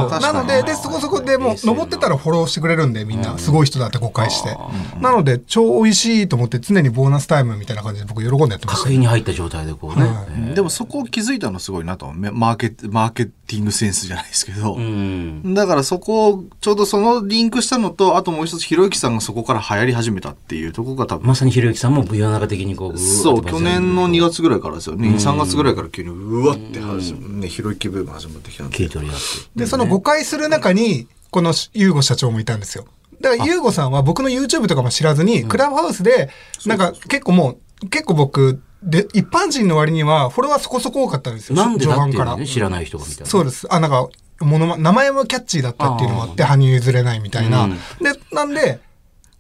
[0.10, 0.20] そう。
[0.22, 4.56] なので、で、そこそこでもう、登ってたらフォローしてくれるんで、みんな、すごい人だって誤解して。
[5.02, 8.90] なので、超美味しいと思って、常にボーナスタイムみたいな感じで僕喜んでやってました確。
[8.92, 10.54] 変に入った状態でこうね。
[10.54, 15.54] でもそこを気づいたのすごいなとマーケマーケティングセンスじゃないですけど、うん。
[15.54, 29.26] だからそこをちょうどそのリンクしたのとあともう一つひろゆきさんがそこから流行り始めたっていうところが多分まさにひろゆきさんも世の中的にこう、そう去年の2月ぐらいからですよね3月ぐらいから急にうわって始まねひろゆきブーム始まってきたんで切り取り合って。
[29.56, 32.86] で、その誤解する中に、このユーゴ社長もいたんですよ。
[33.20, 36.30] だからユーゴさんは僕の YouTube とかも知らずに、クラブハウスで、
[36.68, 41.56] なんか結構もう、結構僕、で、一般人の割にはフォロワーそこそこ多かったんですよ。
[41.56, 42.46] なんでだっていう序盤からのね、。
[42.46, 43.26] 知らない人がみたいな。
[43.26, 43.66] そうです。
[43.72, 44.08] あ、なんか、
[44.40, 47.64] ものま、名前もキャッチーだったっていうのもあって、羽生譲れないみたいな。
[47.64, 48.80] うんで、なんで、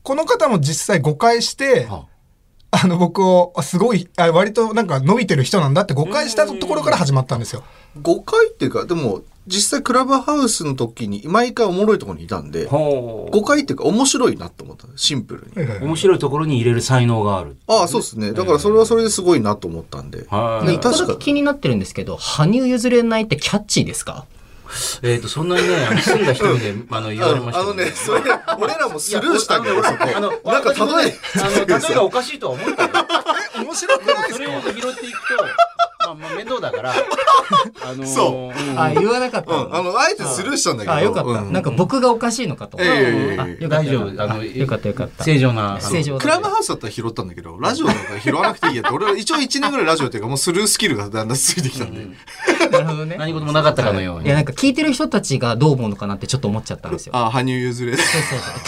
[0.03, 2.05] この方も実際誤解して、は
[2.71, 2.87] あ。
[2.87, 7.63] の、僕を、あすごい、あ割となんか伸びてる人なんだって誤解したところから始まったんですよ。
[8.01, 15.67] 誤解っていうかでも実際クラブハウスの時に毎回おもろいところにいたんでほ誤解っていうか面白いなと思ったシンプルに。
[15.67, 17.55] う面白いところに入れる才能がある。
[17.67, 18.33] ああそうですね。
[18.33, 20.67] だからそれはそれですごいなと思ったんで、はい。
[20.67, 24.25] ね一個だ確かけ気になってるんですけど羽生譲れないってキャッチーですか？
[25.01, 28.21] えっ、と、そんなにね、住んだ人で、あの、言われましたあのねそれ
[28.57, 29.83] 俺らもスルーしたけど。
[29.83, 32.89] そこあの、なんか例えあの、例えがおかしいとは思ったよ。
[33.63, 35.45] 面白くないそれを拾っていくと、
[36.05, 36.93] まあ、まあ、面倒だから、
[37.83, 38.79] あのー、そん。
[38.79, 40.93] あ言わなかったうん、あの、あえてスルーしたんだけど。
[40.93, 41.53] あよかった、うん。
[41.53, 43.57] なんか僕がおかしいのかと、ええええあえ。
[43.59, 44.23] えよかった大丈夫。
[44.23, 45.23] あの、よかったよかった。
[45.23, 45.79] 正常な。
[45.79, 52.07] 正常クラブハウスだったら拾ったんだけど、ラジオだったら拾わなくていいやって、 俺は一応1年ぐらいラジオっていうか、もうスルースキルがだんだんついてきたんで。
[52.71, 53.15] なるほどね。
[53.17, 54.25] 何事もなかったかのように。
[54.25, 57.15] いやなんか聞いてる人たちがどう思うのかなってちょっと思っちゃったんですよ。
[57.15, 57.95] あ、羽生譲れ。
[57.95, 58.01] キ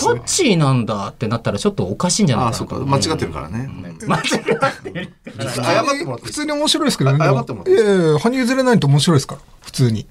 [0.05, 3.69] ャッチーなんだってなったらちょっとおかしいんじゃないあ、そっか、間違ってるからね。
[4.07, 4.53] 間違って
[4.91, 5.09] る。
[5.39, 6.25] 謝ってもらって。
[6.25, 7.24] 普通に面白いですけどね。
[7.33, 9.35] 謝ってもらっていやいや、羽生譲れないと面白いですか？
[9.35, 9.41] ら。
[9.61, 10.07] 普通に。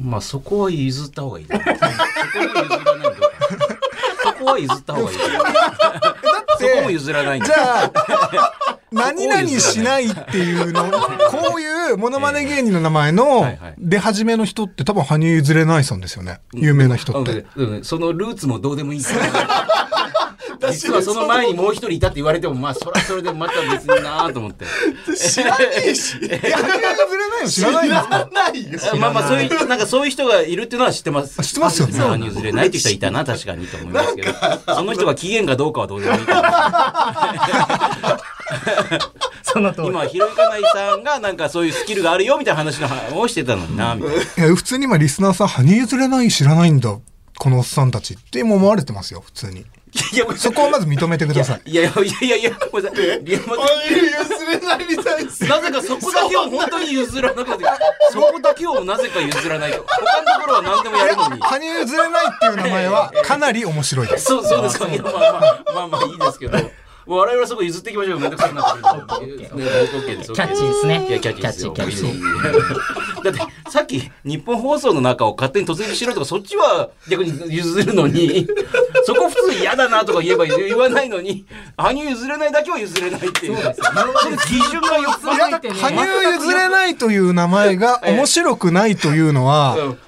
[0.00, 1.46] まあ、そこは譲った方がいい。
[1.48, 1.94] そこは譲
[2.84, 3.30] らないと。
[4.22, 5.18] そこは譲った方がいい。
[6.60, 10.84] そこも譲らないんだじゃあ、何々しないっていうの、
[11.30, 13.46] こういうモノマネ芸人の名前の
[13.78, 16.40] 出始めの人って多分羽生譲れないさんですよね。
[16.52, 17.46] 有名な人っうんて。
[17.56, 19.79] うんそのルーツもどうでもいいから。
[20.68, 24.66] 実はその前にもう一人いたって言われても、まあ、それはそれでまた別になと思って。
[25.16, 25.66] 知らない
[27.42, 27.48] の？
[27.48, 27.82] 知らな
[28.48, 28.96] いんです。
[28.96, 31.42] まあまあ、そういう、なんかそういう人がいるっていうのは知ってます。
[31.42, 34.32] 知ってますよね羽生譲れないっていう人はいたな、確かにと思いますけど。
[34.74, 38.20] その人が期限かどうかはどうでもいいから。
[39.42, 44.12] その今、ひろゆかないさんがなんかそういうスキルがあるよみたいな話のをしてたのにな、みた
[44.44, 44.54] いな。
[44.54, 46.96] 普通に今リスナーさん羽生譲れない知らないんだ。
[47.38, 49.64] このおっさんたちって今思われてますよ、普通に。
[50.12, 51.70] いや、そこをまず認めてください。
[51.70, 51.90] いやいや
[52.22, 53.24] いやいやごめんなさい。
[53.24, 55.44] リアマ羽生譲れないみたいです。
[55.46, 57.64] なぜかそこだけを本当に譲らなくて、
[58.12, 59.84] そこだけをなぜか譲らないと。
[59.88, 61.40] 他のところは何でもやるのに。
[61.40, 64.26] 羽生譲れないっていう名前はかなり面白いです。
[64.26, 64.86] そう、そうですか。
[64.86, 66.58] まあまあ、まあまあいいですけど。
[67.06, 68.20] 我々はそこ譲っていきましょう。
[68.20, 70.32] めんどくさくなってくる OK です。
[70.32, 71.72] キャッチーですねいや、キャッチーですよ。
[71.72, 73.24] キャッチーキャッチー。
[73.24, 78.46] だって、さっき日本放送の中を勝手に突撃しろとか、そっちは逆に譲るのに、
[79.04, 81.44] そこ普通嫌だなとか言えば言わないのに、
[81.76, 83.56] 羽生譲れないだけは譲れないっていう。
[83.56, 85.68] その基準がよく羽生
[86.38, 89.98] 譲れないという名前が面白くないというのは、うん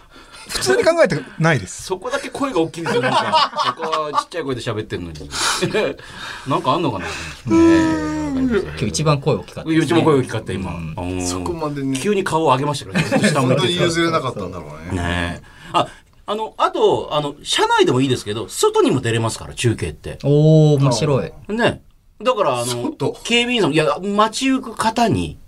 [0.53, 1.85] 普通に考えてないです。
[1.85, 3.03] そこだけ声が大きいんですよ。
[3.03, 5.19] なんか、そこはちっちゃい声で喋ってんのに。
[6.47, 7.07] なんかあんのかな？
[7.47, 10.75] 今日一番声大きかったうちも声大きかった、今。
[10.75, 11.99] うんそこまでね。
[11.99, 13.29] 急に顔を上げましたからね。
[13.29, 15.03] 下向本当に譲れなかったんだろうね。
[15.03, 15.47] ねえ。
[15.73, 15.89] あ、
[16.27, 20.19] あの、あと、あの、社内でもいいですけど、外にも出れますから、中継って。
[20.23, 21.83] おー面白いね。
[22.23, 22.93] だから、あの
[23.25, 25.42] 警備員さん、いや、街行く方に、あ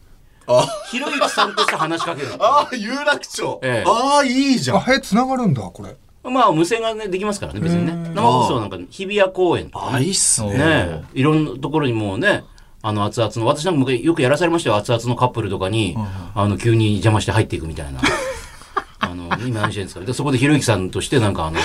[0.91, 2.37] ひろゆきさんとして話しかけるの。
[2.41, 3.61] あー、有楽町。
[3.63, 4.77] ええああ、いいじゃん。
[4.79, 5.97] あ、へ、繋がるんだ、これ。
[6.31, 7.93] まあ、無線がね、できますからね、別にね。
[8.15, 10.57] 生放送なんか、日比谷公園とかあ、ねいいっすね。
[10.57, 12.45] ねいろんなところにもうね、
[12.83, 15.97] あの、熱々の、私なんかもよくやらされましたよ、熱々のカップルとかに、
[16.35, 18.01] あの、急に邪魔して入っていくみたいな。
[19.01, 21.59] あの、今何してるんですかで、そこでひろゆきさんとしてなんかあの、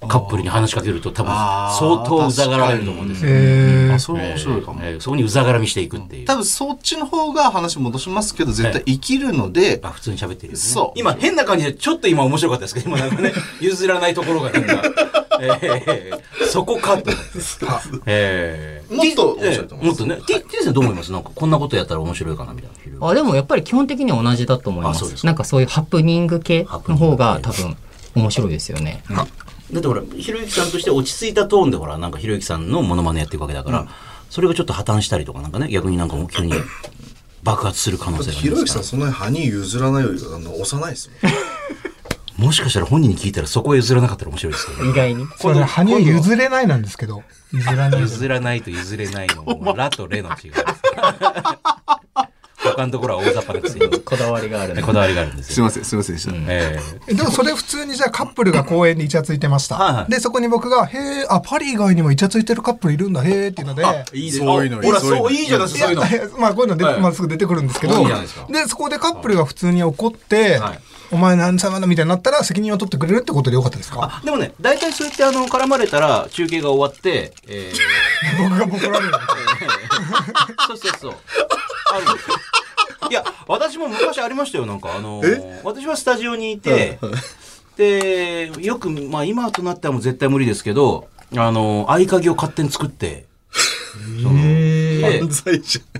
[0.00, 3.30] カップルに話しかけると多分相当うざがられると思うんですよ。
[3.32, 4.80] えあ、それ面白いかも。
[4.82, 6.26] えーそこにうざがらみしていくっていう。
[6.26, 10.56] 多分そっちの方が話戻しますけど、絶対生きるので、あ、普通に喋ってるよね。
[10.58, 14.82] そう今変な感じで、ちょっと今面白かったですけど、今なんかね、 譲らないところがなんか、
[15.40, 17.10] えー、そこかと。
[18.06, 20.22] えー、もっと面白いと思いますもっとね。
[20.26, 21.12] T 先生どう思います？
[21.12, 22.70] なんかこんなことやったら面白いかなみたい
[23.00, 23.06] な。
[23.08, 25.26] あでもやっぱり基本的には同じだと思いますす。
[25.26, 27.76] なんかそういうハプニング系の方が多分
[28.14, 29.02] 面白いですよね。
[29.72, 33.88] だってほら、ひろゆきさんとして落ち着いたトーンでほら、なんかひろゆきさんのモノマネやっていくわけだから、
[34.30, 36.52] それがちょっと破綻したりとかなんかね、逆になんかもう急に
[37.42, 38.84] 爆発する可能性があひろゆきさん。
[38.84, 41.32] そんなに歯に譲らないよりあの幼いですもん。
[42.46, 44.90] もしかしたら本人に聞いたらそこへ譲らなかったら面白いですよね。
[44.90, 45.26] 意外に。
[45.38, 47.22] それ、羽生譲れないなんですけど。
[47.52, 48.00] 譲らない。
[48.00, 50.62] 譲らないと譲れないのも、ラとレの違いです。
[52.72, 54.82] 他のところは大雑把なくせに、こだわりがあるね。
[54.82, 55.54] こだわりがあるんですよ。
[55.54, 56.34] すいません、すいませんでした。
[56.34, 57.14] ええ。
[57.14, 59.76] でもそれ普通にじゃあカップルが公園でイチャついてました。
[59.76, 60.10] はいはい。
[60.10, 66.38] で、そこに僕が、へえ、あ、パリ以外にもイチャついてるカップルいるんだ、へえっていうので、えいいそういうのほら、そういいいじゃないですか、そういうの。
[66.38, 67.00] まあこういうので、はい。
[67.00, 68.46] まあすぐ出てくるんですけど、いいじゃないですか。
[68.50, 70.78] で、そこでカップルが普通に怒って、はい
[71.12, 74.20] お前何様だみたいになったら責任を取ってくれるってことでよかったですか？
[74.20, 80.66] あ、でもね、大体そうやってあの、絡まれたら、中継が終わって、えー、 僕がられるみたいな。
[80.66, 81.14] そうそうそう。
[81.94, 82.36] あるんですよ。
[83.10, 84.94] いや、私も昔ありましたよ、なんか。
[84.96, 86.98] あのー私はスタジオにいて、
[87.76, 93.26] で、よく、まあ今となってはもう絶対無理ですけど、あのー合鍵を勝手に作って、
[94.22, 95.10] そので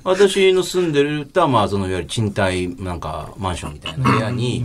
[0.05, 4.65] 私の住んでるたまあそのいわゆる賃貸なんかマンションみたいな部屋に、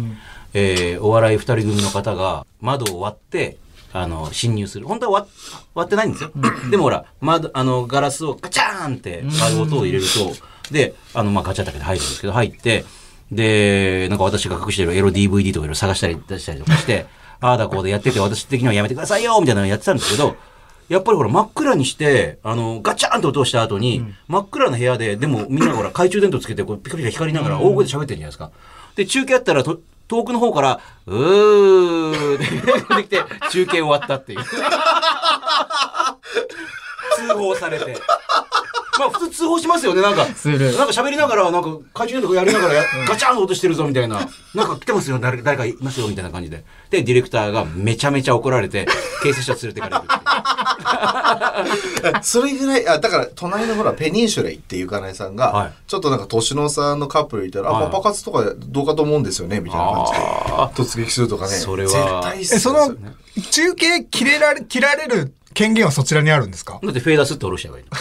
[0.54, 3.58] えーお笑い二人組の方が窓を割って
[3.94, 4.88] あの侵入する。
[4.88, 5.28] 本当は割
[5.76, 6.32] 割ってないんですよ、
[6.70, 12.86] でもほら窓あのガラスをガチャーンって割る音を入れると、であのまあガチャだけで入るんですけど入って
[13.32, 17.06] でなんか私が隠してるエロ DVD とかいろいろ探したり出したりとかして
[17.42, 20.36] ああだこうでやってて私的にはやめてくださいよみたいなのやってたんですけど
[20.92, 28.52] やっぱりほら真っ暗にして、あの、ガチャーンと音をした後に、真っ暗な部屋で、でもみんなほら懐中電灯つけて、こうピカピカ光りながら大声で喋ってるじゃないですか。
[28.98, 29.80] で、中継あったらと、
[30.12, 34.44] 遠くの方から、うーって出てきて、中継終わったっていう。
[34.44, 34.58] 通
[37.38, 37.96] 報されて。
[39.00, 40.26] まあ普通通報しますよね、なんか。
[40.26, 44.28] するなんか喋りながら、なんか懐中電灯やりながらや、ガチャーンと音してるぞみたいな。
[44.54, 46.64] なんか来てますよ、誰誰かいますよみたいな感じで。
[46.90, 48.88] で、ディレクターがめちゃめちゃ怒られて、
[49.24, 50.10] 警察署連れてかれるってい
[52.12, 52.16] う。
[52.16, 52.24] ゃん。
[52.24, 60.06] それぐらい、あ、だから、隣のほら、ペニンシュレイっていうかなえさんが、はいちょっとなんか年の差のカップルいたら、はいあ、パパ活とかどうかと思うんですよね、みたいな感
[60.76, 60.94] じで。
[61.02, 61.52] 突撃するとかね。
[61.52, 61.92] それは
[62.32, 62.96] 絶対その、
[63.52, 66.80] 中継切れられ、切られる権限はそちらにあるんですか？
[66.82, 67.92] だってフェーダースって下ろしちゃえばいいの。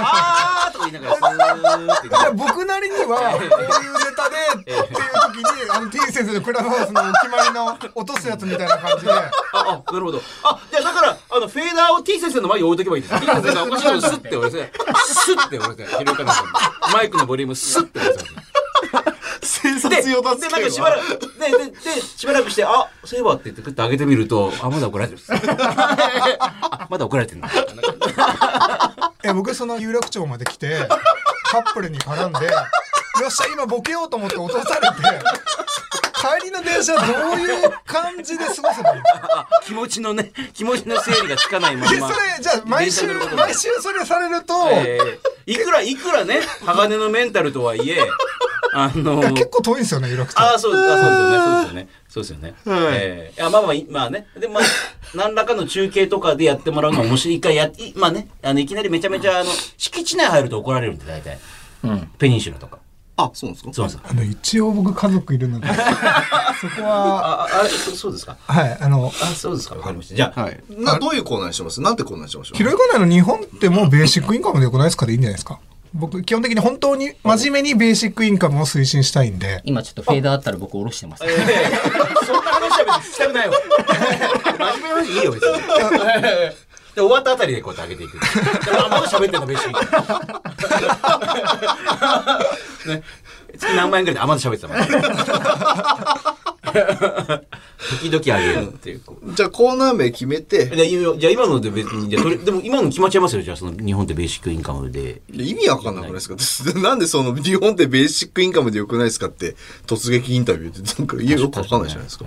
[0.00, 1.38] あーとか言いながら、スーって
[1.86, 3.58] 言っていや僕なりには、こういうネ
[4.16, 10.20] タで、っていう時に、あの、T 先生のクラブハウスのお決まりの落とすやつみたいな感じで、あ、あ、なるほど。
[10.44, 13.18] あ、じゃあだから、あの、フェーダーを T 先生の前に置いとけばいいです。
[13.20, 14.72] T 先生がおかしいのスッて折れて、
[15.06, 16.32] スッて折れて、ひろゆきさんの
[16.92, 18.24] マイクのボリュームスッて折れて。
[19.42, 25.22] 生で、殺用だで、なんかしばらく、で、で、で、しばらくして、あ、そういえばって言って、グッと上げてみると、あ、まだ怒られてる。
[25.28, 27.48] あ まだ怒られてるんだ。
[29.24, 30.88] え、僕その有楽町まで来て、
[31.50, 32.52] カップルに絡んで、よ
[33.28, 34.94] っしゃ、今ボケようと思って落とされて、
[36.40, 37.02] 帰りの電車ど
[37.34, 39.02] ういう感じで過ごせばいいの？
[39.38, 42.08] あ気持ちのね、気持ちの整理がつかないまで、ま。
[42.08, 45.18] それ、じゃあ、毎週毎週それされると、えー
[45.48, 48.06] いくら、いくらね、鋼のメンタルとはいえ、
[48.72, 50.40] あのいや結構遠いんですよね、有楽町。
[50.40, 51.88] ああ、そうです、あそうですよね、そうですよね。
[52.08, 52.54] そうですよね。
[52.64, 54.26] はいえーいや、まあまあ、いまあね。
[54.38, 54.62] で、まあ、
[55.14, 57.34] 何らかの中継とかでやってもらうのは面白い。
[57.36, 61.38] 一回やって、いまあね、あの、いきなりめちゃめちゃ、あの、敷地内入ると怒られるんで、大体。
[61.84, 62.10] うん。
[62.18, 62.78] ペニンシュラとか。
[63.20, 63.72] あ、そうなんですか？
[63.74, 64.10] そうなんですよ。
[64.10, 68.36] あの、一応僕家族いるので、 そこは、あ、あそそうですか？
[68.46, 69.74] はい、あの、あ、そうですか。
[69.74, 70.14] わかりました。
[70.14, 70.60] じゃあ、はい。
[70.70, 71.80] な、どういうコーナーにします？
[71.80, 72.56] なんてコーナーにしましょう？
[72.56, 75.04] ひろゆきないの日本ってもうベーシックインカムでよくないですか？
[75.06, 75.58] でいいんじゃないですか？
[75.94, 81.24] 僕、基本的に本当に真面目にベーシックインカムを推進したいんで、今ちょっとフェーダーあったら僕下ろしてます。
[81.24, 81.30] えー
[82.26, 83.54] そんな話は別にしたくないわ。
[84.58, 85.58] 真面目な話いいよ、別に。
[86.94, 88.64] で、終わったあたりでこうやって上げていく。
[88.64, 89.72] でもあまだ喋ってんの、別に。
[92.94, 93.02] ね。
[93.56, 94.78] 月何万円ぐらいであまだ喋ってたもん。
[96.72, 99.00] 時々あげるっていう。
[99.34, 103.42] じゃあコーナー名決めて、じゃあ今ので別に、でも今の決まっちゃいますよ。
[103.42, 105.22] じゃあその日本ってベーシックインカムで。
[105.32, 106.28] 意味わかんなくないです
[106.72, 106.78] か？
[106.80, 109.56] なんでその日本でベーシックインカムでよくないですかって
[109.86, 112.24] 突撃インタビューってなんかよくわかんないじゃないですか。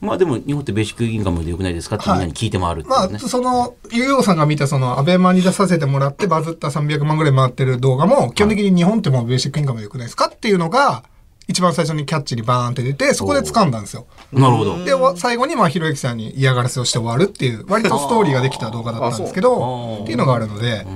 [0.00, 3.18] まあでも日本ってベーシックインカムでよくないですかってみんなに聞いて回るってまいうね。
[3.20, 11.02] あ、その、ゆうようさんが見たその、アベマに出させてもらってバズった300万ぐらい回ってる動画も、基本的に日本ってもうベーシックインカムでよくないですかっていうのが、
[11.48, 14.06] 一番最初にキャッチにバーンって出て、そこで掴んだんですよ。
[14.32, 14.84] なるほど。
[14.84, 20.86] で、わ最後にまあ、ひろゆきさんに嫌がらせをして終わるっていう、割とストーリーができた動画だったんですけど、っていうのがあるので、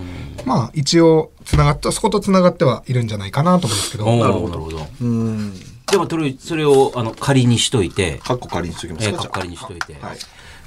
[0.45, 4.49] まあ、一応、繋がって、そこと繋がってはいるんじゃないかなと思うんですけど、なるほど。
[4.49, 4.87] なるほど。
[5.01, 5.55] うん。
[5.91, 9.23] でもそれそれをあの仮にしといて、カッコ仮にしときますえー、か。
[9.23, 9.95] かっかりにしといて。
[10.01, 10.19] はい。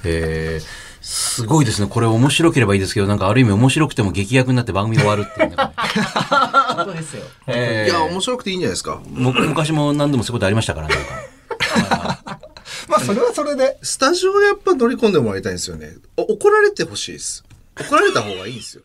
[0.04, 1.86] えーすごいですね。
[1.88, 5.56] これ面白ければいいですけど、なんかある意味面白くても劇薬になって番組終わるっていうね。
[5.56, 7.22] 本当ですよ。
[7.46, 9.00] えーいや、面白くていいんじゃないですか。
[9.08, 12.40] も昔も何度もそういうことありましたから、なんか。
[12.88, 15.94] まあ、それはそれで、スタジオやっぱ乗り込んでもらいたいんですよね。
[16.16, 17.44] お怒られてほしいです。
[17.78, 18.82] 怒られた方がいいんですよ。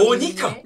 [0.08, 0.56] 鬼か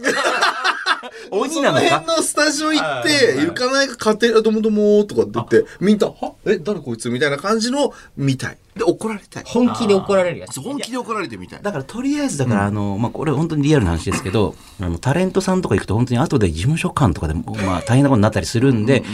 [1.30, 1.84] 鬼なのか？
[1.84, 7.10] その辺のスタジオ行って、行かないか家庭、どうもどうもとかって言って、みんな、はえ、誰こいつ？
[7.10, 8.58] みたいな感じの見たい。
[8.76, 9.44] で、怒られたい。
[9.46, 10.60] 本気で怒られるやつ。
[10.60, 11.62] 本気で怒られてみたい。
[11.62, 19.04] だからとりあえずだから、あの、まあ、これ本当にリアルな話ですけど、あの、タレントさんとか行くと本当に後で事務所間とかでも、まあ、大変なことになったりするんで、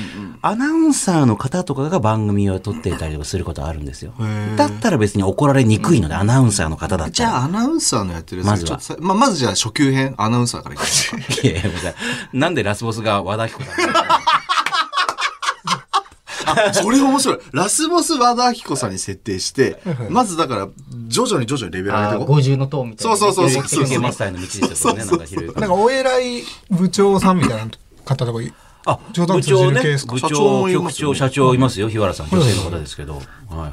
[0.43, 4.15] アナウンサーの方とかが番組を撮っていたりとかすることはあるんですよ。
[4.57, 7.11] だったら別に怒られにくいので、アナウンサーの方だったら。
[7.11, 11.19] じゃあ、アナウンサーのやってるやつまずはまあ、まずじゃあ、初級編、アナウンサーからいきますか。
[11.43, 11.95] いやいや
[12.33, 14.21] なんでラスボスが和田アキ子さんあ、
[16.73, 17.39] それ面白い。
[17.53, 20.69] ラスボス和田アキ子さんに設定して、まずだから、
[21.09, 22.37] 徐々に徐々にレベル上げていこう。
[22.37, 23.17] 50の塔みたいな。
[23.17, 23.85] そうそうそうそう。
[23.85, 27.71] 休憩マスターへの道ですよね、なんかひろゆきなんか、お偉い部長さんみたいな
[28.05, 28.53] 方とかい
[28.87, 30.13] あ、冗談部長ね通じる系です、か？
[30.15, 31.15] 部社長長、もいますよね。
[31.15, 33.15] 局長、社長いますよ、日原さん、女性の方ですけど。
[33.15, 33.23] はい
[33.57, 33.71] はい。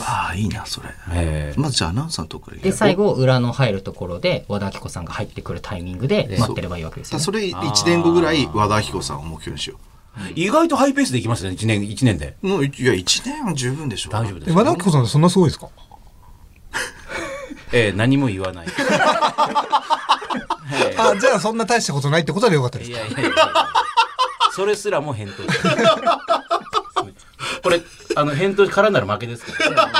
[0.00, 0.88] ああ、いいな、それ。
[1.12, 1.60] ええ。
[1.60, 7.24] まずじゃあ、アナウンサーのところで、最後、裏の入るところで、和田アキ子さんが入ってくるタイミングで待ってればいいわけですよ、ね。
[7.24, 9.76] それ1年後ぐらい和田アキ子さんを目標にしよ
[10.34, 12.36] 意外とハイペースでいきますね、1年、一年で。
[12.42, 12.46] う。
[12.48, 14.10] もういや、1年は十分でしょ。
[14.10, 14.52] え大丈夫です。
[14.52, 15.68] 和田アキ子さんってそんなすごいですか？
[17.72, 18.66] ええ何も言わない。
[20.72, 22.96] え あ、じゃあそんな大したことないってことでよかったですえい。
[22.96, 23.30] やいやいや
[24.52, 25.62] それすらも返答です
[27.62, 27.80] これ、
[28.16, 29.90] あの、返答からなる負けですから。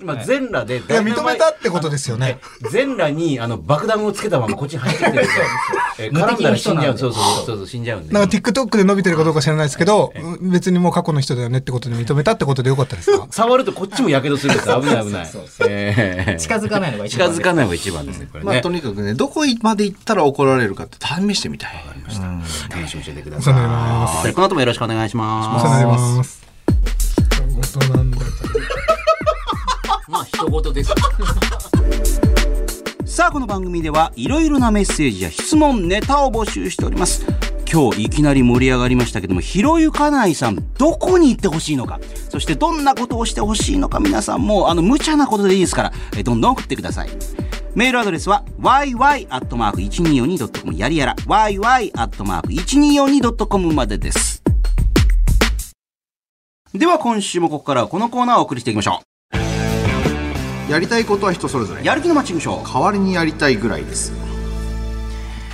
[0.00, 2.38] 今、全裸で、いや、認めたってことですよね。
[2.70, 5.44] 全裸にあの爆弾をつけたままこっちに入ってきてるんですよ。
[5.98, 6.98] えー絡んだら死んじゃう。
[6.98, 8.14] そうそうそうそう、死んじゃうんで。
[8.14, 13.26] なんか TikTok で伸びてるかどうか知らないですけど、別にもう過去の人だよねってことで認めたってことでよかったですか？
[13.30, 14.80] 触るとこっちもやけどするんですよ。
[14.82, 15.68] 危ない危ないそうそう。
[15.68, 18.70] えー近づかないのが一近番ですづかないのが一番ですね、これまあ、ねと。
[18.70, 21.84] にかくね、どこまで行ったら怒られるかって試してみたい。
[22.70, 23.50] 楽しみにしててくださ
[24.26, 24.32] い。
[24.32, 26.40] この後もよろしくお願いしおま世話になります。
[27.76, 28.18] 大人なんだ
[30.40, 30.94] 一言です。
[33.04, 37.26] さあ、この番組ではいろいろなメッセージや質問、ネタを募集しております。
[37.70, 47.10] 今日いきなり盛り上がりましたけども、ひろゆかないさん、どこに行ってほしいのか、そしてどんなことをしてほしいのか、皆さんも、あの、無茶なことでいいですから、えどんどん送ってください。
[47.74, 54.42] メールアドレスは yy.1242.com やりやら yy.1242.com までです。
[56.72, 59.09] では今週もここからはこのコーナーをお送りしていきましょう
[60.70, 61.84] やりたいことは人それぞれう。。
[61.84, 62.72] やる気のマッチングショー。
[62.74, 64.12] 代わりにやりたいぐらいです。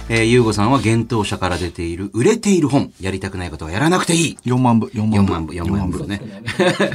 [0.09, 2.93] えー、ゆうごさんは幻冬舎から出ている売れている本。
[3.01, 4.39] やりたくないことはやらなくていい。
[4.45, 5.33] 4万部、4 4万部。
[5.33, 6.21] 万部、4万部ね。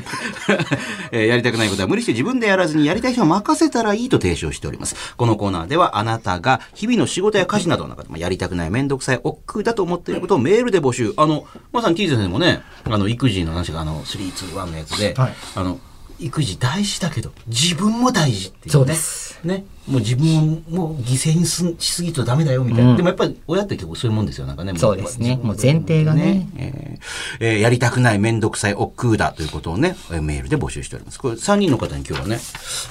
[1.11, 5.15] えーやりたくないことは無理して自分でやらずにやりたい人は任せたらいいと提唱しております。
[5.17, 11.13] このコーナーではあなたが日々の仕事や家事などの中で、まあ、やりたくないめんどくさい億劫だと思っていることをメールで募集。
[11.17, 15.79] あの、まさに T 先生もね、あの、育児の話があの、321のやつで、はいあの、
[16.25, 18.71] 育児大事だけど、自分も大事っていう、ね。
[18.71, 19.39] そうです。
[19.43, 19.65] ね。
[19.87, 22.91] もう自分をもう犠牲にすしすぎるとダメだよみたいな。
[22.91, 24.45] うんでもやっぱり親って結構そういうもんですよ。
[24.45, 24.73] なんかね。
[24.77, 31.19] そうですねももう前提がねえーえーやりたくないめんどくさい億劫だということをね、えーメールで募集しております。
[31.19, 32.35] これ3人の方に今日はね、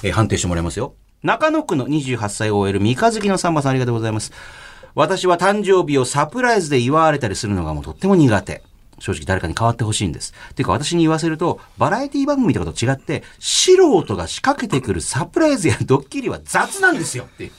[0.03, 0.93] えー判定してもらいますよ。
[1.23, 4.31] 中野区の28歳 OL 三日月のさんまさんありがとうございます。
[4.93, 8.61] 私は誕生日をサプライズで祝われたりするのがもうとっても苦手。
[9.01, 10.33] 正直誰かに変わってほしいんです。
[10.55, 17.51] ていうか私に言わせると、バラエティ番組とかと違って、素人が仕掛けてくるサプライズやドッキリは雑なんですよっていう。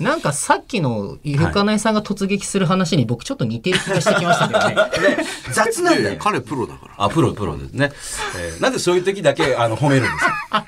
[0.02, 5.24] なんかさっきのゆかなえさんが突撃する話に僕ちょっと似てる気がしてきましたけどね。
[5.52, 6.16] 雑なんだよ。
[6.18, 6.92] 彼プロだから。
[7.04, 7.90] あ、プロ、プロですね。
[8.38, 10.64] えーなんでそういう時だけ、あの、褒めるんですか？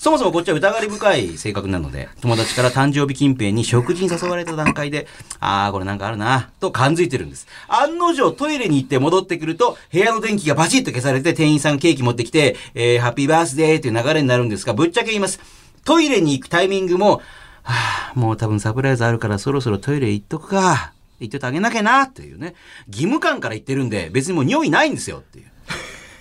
[0.00, 5.06] そもそもこっちは疑り深い性格なので、友達から誕生日近辺に食事に誘われた段階で、
[5.40, 7.46] あー、これなんかあるな、と感づいてるんです。
[7.68, 15.38] 案の定トイレに行って戻ってくると、部屋の電気がバチッと消されて店員さんがケーキ持ってきて、えー、ハッピーバースデーっていう流れになるんですが、ぶっちゃけ言います。
[15.84, 17.20] トイレに行くタイミングも、
[17.62, 17.74] は
[18.14, 20.94] あ、もう多分サプライズあるからそろそろトイレ行っとくか。
[21.20, 22.54] 行っといてあげなきゃな、っていうね。
[22.86, 25.50] 義務感から言ってるんで、別にもう匂いないんですよ、っていう。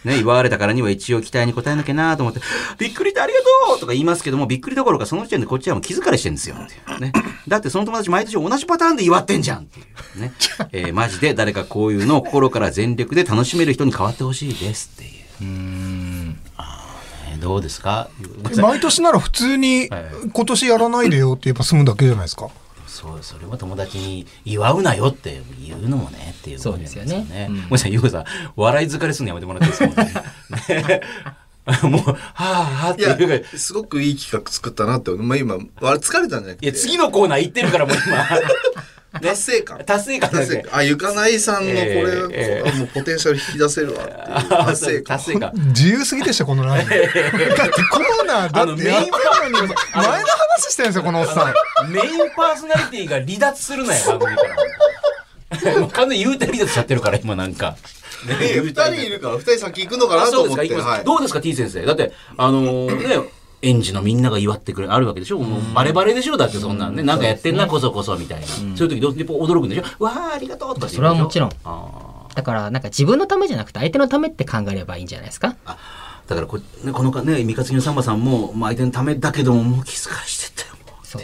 [0.06, 2.40] ね、祝われたからには一応期待に応えなきゃなと思って、
[2.78, 6.56] びっくりってありがとうとか言いますけども、びっくりどころかその時点でこっちはもう気疲れしてるんですよ。
[7.02, 7.12] ね。
[7.48, 9.84] だってその友達毎年同じパターンで祝ってんじゃんってい
[10.18, 10.32] うね。
[10.72, 16.36] えーマジで誰かこういうのを心から全力で楽しめる人に変わってほしいですっていう。
[16.58, 18.10] あーねどうですか？
[18.62, 22.48] 毎年なら普通に今年やらないでよって言えば済むだけじゃないですか？
[23.00, 28.26] そうそれは友達に祝うなよって言うのもねっていうそうですよねごめんなさい、ゆうこさん、
[28.56, 30.04] 笑い疲れするのやめてもらっていいですか？
[30.74, 31.02] ね
[31.84, 35.12] もう、はあはあっていうぐらい。、すごくいい企画作ったなって。
[35.12, 36.66] まあ今、疲れたんじゃなくて。
[36.66, 38.28] いや、次のコーナー行ってるからもう今。
[39.22, 39.84] 達成感。
[39.86, 40.80] 達成感だけ達成感。
[40.80, 41.94] あ、ゆかないさんのこれ、
[42.32, 45.18] ええもうポテンシャル引き出せるわっていう あ達成感。
[45.18, 45.52] 達成感。
[45.56, 46.92] 自由すぎでした、このライブ。
[47.56, 49.12] だってコーナーだってやって
[49.46, 50.26] るのに、前の話
[50.70, 51.54] してるんですよ、このおっさ
[51.86, 51.92] ん。
[51.92, 55.80] メインパーソナリティが離脱するなよ、番組から。
[55.80, 57.76] もう完全に言うて離脱しちゃってるから、今なんか。
[58.26, 60.76] ねええ二人いるから、二人先行くのかなと思って。
[60.76, 61.86] はいどうですか、T 先生。
[61.86, 63.30] だって、あのーね、
[63.62, 65.40] 園児のみんなが祝ってくれる、あるわけでしょ？
[65.40, 66.38] もうバレバレでしょ？
[66.38, 67.04] だってそんなんね。
[67.04, 68.48] なんかやってんな、こそこそみたいな。
[68.48, 70.04] そういう時どうや驚くんでしょ？
[70.04, 71.52] わあ、ありがとうとかそれはもちろん。
[71.66, 75.56] あだから、なんか自分のためじゃなくて相手のためって考えればいいんじゃないですか？
[75.66, 80.78] ーだからこ、ね、このかね、三日月のサンバさんも、まあ、相手のためだけども、もう気遣いしてったよ。
[81.04, 81.22] そう。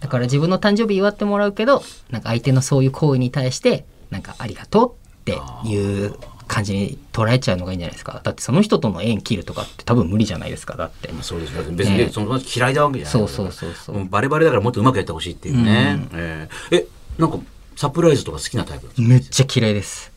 [0.00, 6.14] だから自分の誕生日祝ってもらうけど、なんか相手のそういう行為に対して、なんかありがとうっていう
[6.46, 8.20] 感じに捉えちゃうのがいいんじゃないですか。
[8.22, 10.76] だってその人との縁切るとかって多分無理じゃないですか。
[10.76, 11.10] だって。
[11.22, 11.62] そうですよ。
[11.70, 16.06] 別にね、ねその嫌いなわけじゃないそうそうそうそうもバレバレだからもっとうまくやってほしいっていうね。
[16.12, 16.86] えーえ、
[17.18, 17.38] なんか、
[17.76, 20.12] サプライズとか好きなタイプめっちゃ嫌いです。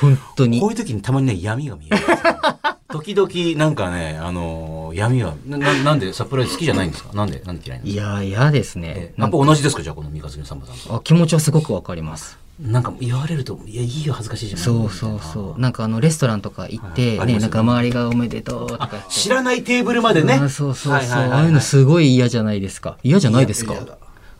[0.00, 0.66] 本当にこ。
[0.68, 1.98] ういう時にたまにね、闇が見える。
[2.90, 7.10] 時々、なんかね、あのー闇はな、ななんでサプライズ好きじゃないんですか？
[7.12, 8.02] なんで、なんで嫌いなんですか？
[8.02, 9.12] いやー、嫌ですえね。
[9.18, 9.82] やっぱ同じですか？
[9.82, 10.94] じゃあ、この三日月のサンバさんと。
[10.94, 12.38] あ気持ちはすごくわかります。
[12.60, 15.60] なんか言われると、いや、いいよ、恥ずかしいじゃないそうそうそう。
[15.60, 19.06] なんかあの、レストランとか行って、ね、なんか周りがおめでとうとか。
[19.08, 20.34] 知らないテーブルまでね。
[20.34, 21.20] あそうそうそう。
[21.20, 22.98] ああいうのすごい嫌じゃないですか。
[23.04, 23.74] 嫌じゃないですか。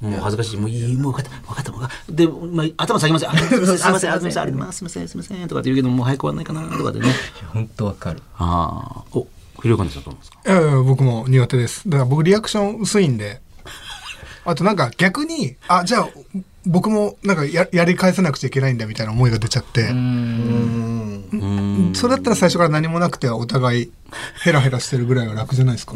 [0.00, 0.56] もう恥ずかしい。
[0.56, 2.12] もういい、もう分かった、分かった、分かった。
[2.12, 3.30] で、まあ、頭下げますよ。
[3.30, 7.06] あすいません、すいません、あすいません、すすいません、すいません、とかって言うけど、もう早く終わんないかな、とかでね。
[7.52, 8.22] 本当わかる。
[8.36, 9.02] ああ。
[9.12, 9.26] お、
[9.58, 11.88] 古川さんどうですかいやいや僕も苦手です。
[11.88, 13.40] だから僕リアクション薄いんで。
[14.44, 16.08] あとなんか逆に、あ、じゃあ
[16.68, 19.88] 僕もなんかややり返さなくちゃいけないんだみたいな思いが出ちゃって。
[21.94, 23.92] それだったら最初から何もなくてお互い
[24.44, 25.94] ヘラヘラしてるぐらいは楽じゃないですか。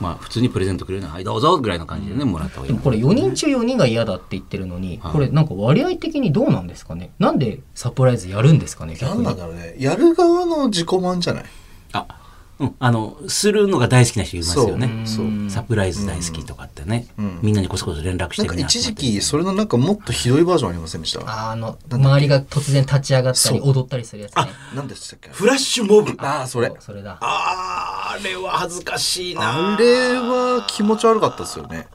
[0.00, 2.84] まあ、普通にプレゼントくれるのは、はい、どうぞ、ぐらいの感じでね、もらった方がいいでも。
[2.84, 7.10] これ4人中4人が嫌だって言ってるのに、これなんか割合的にどうなんですかね？
[7.18, 9.24] なんでサプライズやるんですかね逆に？
[9.24, 9.36] 何なん。
[9.36, 9.74] だろうね。
[9.76, 11.44] やる側の自己満じゃない？
[11.94, 12.06] あ、
[12.60, 15.04] うん、あの、するのが大好きな人いますよね。
[15.04, 17.06] そうそうサプライズ大好きとかってね。
[17.20, 21.50] んみんなにこそこそ連絡してみんななんか一時期、それのなんかもっとひどいバージョンありませんでした？
[21.50, 24.48] あの、周りが突然立ち上がったり踊ったりするやつね。
[24.74, 25.30] 何でしたっけ？
[25.30, 26.14] フラッシュモブ。
[26.18, 26.72] ああ、それ。
[26.80, 27.18] それだ。
[27.20, 29.74] あーあれは恥ずかしいな。
[29.74, 31.86] あれは気持ち悪かったですよね。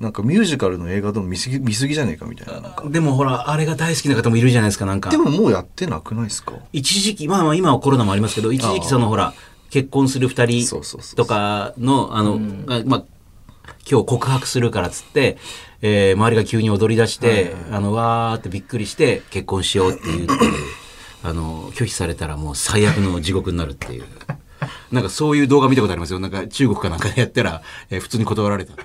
[0.00, 2.60] なんかミュージカルの映画でも見すぎ見すぎじゃねえかみたいな。
[2.60, 5.10] なんかでもほら、あれが大好きな方もいるじゃないですか、なんか。
[5.10, 6.52] でももうやってなくないですか？
[6.72, 9.34] 一時期、まあまあ今はコロナもありますけど、一時期そのほら、
[9.70, 10.66] 結婚する二人
[11.16, 13.04] とかの、あの、あまあ、
[13.90, 15.38] 今日告白するからっつって、
[15.82, 20.32] えー周りが急に踊り出して、あの、わーってびっくりして、結婚しようって言って、
[21.22, 24.04] あの、拒否されたらもう最悪の地獄になるっていう。
[24.92, 26.18] なんかそういう動画見たことありますよ。
[26.18, 28.72] なんか中国かなんかでやったら、えー普通に断られた。
[28.76, 28.82] な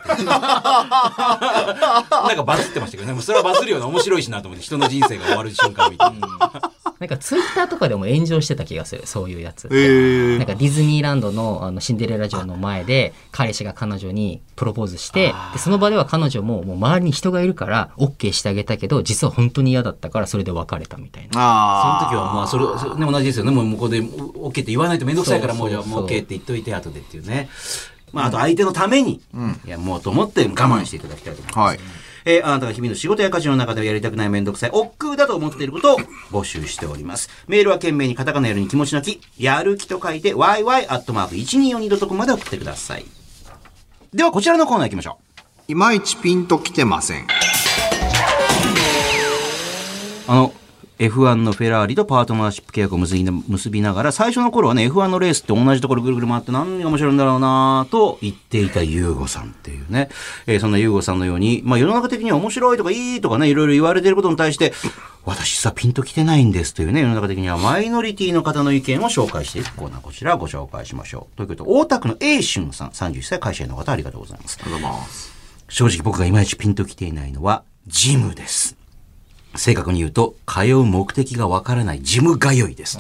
[2.33, 3.13] んかバズってましたけどね。
[3.13, 6.27] もうそれはバズるような面白いしなと思って、人の人生が終わる瞬間みたいな。
[6.99, 9.75] なんかツイッターとかでも炎上してた気がする、そういうやつって。
[9.75, 21.33] へなんかディズニーランドのあのシンデレラ城の前で彼氏が彼女にプロポーズしてでその場では彼女ももう周りに人がいるから OK してあげたけど実は本当に嫌だったからそれで別れたみたいな。
[21.33, 27.49] そのあ時はまあそれそれね同じですよねもう向こうで OK って言わないと面倒くさいからもうじゃあそうそうそうもう OK って言っといて後でっていうね。
[28.13, 29.21] まああと相手のために、
[29.65, 31.79] いやもうと思って我慢していただきたいと思います、はい。
[32.25, 35.99] えーあなたが日々の仕事や家事の中ではやりたくない面倒くさい億劫だと思っていることを
[36.31, 37.29] 募集しております。
[37.47, 43.05] メールは懸命にカタカナやるに気持ちの気やる気と書いて yy.1242.com まで送ってください。
[44.13, 45.19] ではこちらのコーナー行きましょ
[45.67, 45.71] う。
[45.71, 47.27] いまいちピンときてません。
[50.27, 50.53] あの、
[50.99, 60.09] F1 のフェラーリとパートナーシップ契約を結びな結びながら、最初の頃はね、F1 のレースって同じところぐるぐる回って何が面白いんだろうなと言っていたユーゴさんっていうね。
[60.47, 64.73] えーそんなユーゴさんのように、まあ世の中的には面白いとかいいとかね、いろいろ言われていることに対して、
[65.25, 71.37] 私さ、ピンときてないんですというね、世の中的にはマイノリティの方の意見を紹介していくコーナー、こちらをご紹介しましょう。
[71.37, 74.59] ということで、大田区の A 春さん、31歳会社員の方、ありがとうございます。
[74.61, 75.33] ありがとうございます。
[75.67, 78.84] 正直僕がいまいちピンときていないのは、ジムです。
[79.55, 82.99] 正確に言うと、通う目的がわからないジム通いです。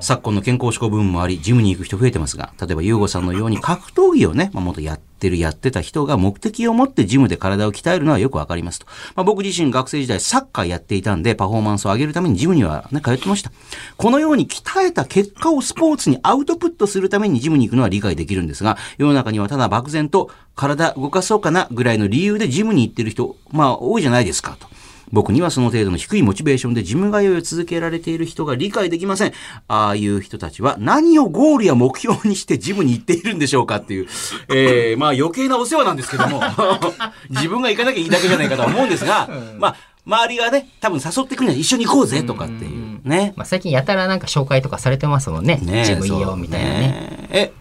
[0.00, 8.86] 昨今の健康志向ブームもあり、ジムに行く人増えてますが、例えば、ユーゴさんのように格闘技をね、まあ、元やってる、やってた人が目的を持ってジムで体を鍛えるのはよくわかりますと。
[9.14, 13.50] まあ、僕自身学生時代サッカーやっていたんで、パフォーマンスを上げるためにジムにはね、通ってました。
[13.96, 24.68] このように鍛えた結果をスポーツにアウトプットするためにジムに行くのは理解できるんですが、世の中にはただ漠然と体動かそうかなぐらいの理由でジムに行ってる人、まあ多いじゃないですかと。
[25.14, 29.32] 僕にはその程度の低いモチベーションでジム通いを続けられている人が理解できません。
[29.68, 34.08] ああいう人たちは何をゴールや目標にしてジムに行っているんでしょうかっていう、
[34.48, 36.42] えー、まあ余計なお世話なんですけども、
[37.30, 43.32] 自分が行かなきゃいいだけじゃないかとは思うんですが、まあ、周りがね、多分誘ってくるには一緒に行こうぜとかっていうね。
[43.36, 45.60] まあ、最近やたらなんか紹介とかされてますもんね。
[45.62, 47.28] ねジムいいよみたいなね。
[47.30, 47.52] え、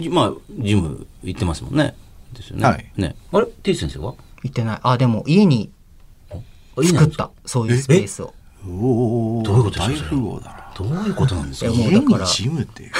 [0.00, 1.94] じまあ、ジム行ってますもんね。
[2.32, 2.64] ですよね。
[2.64, 3.14] はいね。
[3.32, 4.14] あれ ?T 先生は？
[4.42, 4.80] 言ってない。
[4.82, 5.70] あ、でも家に
[6.84, 7.30] 作った。
[7.44, 8.34] そういうスペースを。
[8.68, 10.72] おおどういうことです大か富豪だな。
[10.76, 11.70] どういうことなんですか？
[11.70, 12.90] 家にジムっていう。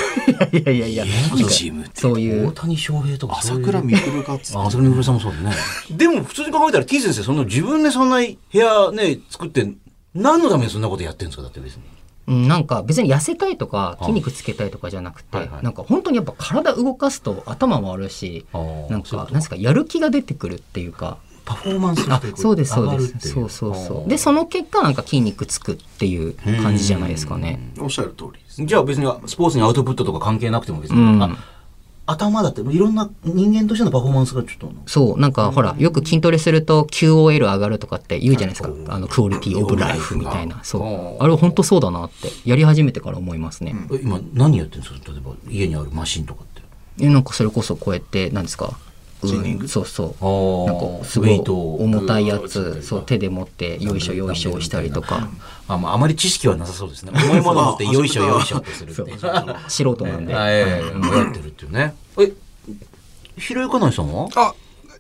[0.59, 1.05] いやいやいや。
[1.05, 1.91] 家にジムって。
[1.97, 2.53] 大そういう。
[2.53, 4.59] 谷翔平とか朝倉未来かっつって。
[4.59, 5.53] あ、朝倉未来さんもそうだね。
[5.91, 9.73] でも普通に考えたら T 先生、その自分でそんな部屋ね、作って、
[10.15, 11.43] 何のためにそんなことやってるんですか？
[11.43, 11.83] だって別に。
[12.29, 21.17] うん、なんか別に痩せたいとか筋肉つけたいとかじゃなくて、はいはいなんか本当にやっぱ体動かすと頭もあるしなんかなんですかやる気が出てくるっていうか
[21.49, 23.31] パフォーマンスがあそうですそうです。
[23.31, 24.09] そうそうそう。
[24.09, 27.73] でその結果なんか筋肉つくっていう感じじゃないですかね。
[27.81, 28.63] おっしゃる通りです。
[28.67, 31.23] じゃあ別にスポーツにアウトプットとか関係なくても別に、うん。
[31.23, 31.37] あ
[32.11, 34.73] 頭だっていろんな人間としてのパフォーマンスがちょっと。
[34.87, 38.71] そうなんかほらよく筋トレすると QOL 上がるとかって言うじゃないですか。
[38.89, 40.61] あのクオリティオブライフみたいな。
[40.63, 40.79] そ
[41.21, 41.23] う。
[41.23, 45.13] あれ本当そうだなってやり始めてから思いますね、え今何やってるんですか？
[45.13, 46.63] 例えば家にあるマシンとかって。
[47.01, 48.73] えなんかそれこそこうやって何ですか？
[49.23, 49.69] ジーニング？
[49.69, 50.67] そうそう。
[50.67, 55.29] なんかすごい重たいやつそう手で持ってよいしょよいしょしたりとか。
[55.67, 57.13] あ,、まあ、あまり知識はなさそうですね。
[57.15, 59.13] 重いもの持って よいしょよいしょってするって
[59.69, 61.95] 素人なんで、あええやってるっていうね。
[62.19, 62.33] え
[63.37, 64.29] ひろゆかないさんは？
[64.35, 64.55] あ、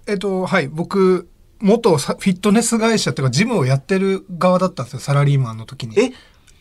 [0.06, 1.28] えっと、はい、僕、
[1.60, 5.98] 元さフィットネス会社っていうか、ジムをやってる側だったんですよ、サラリーマンの時に。
[5.98, 6.12] え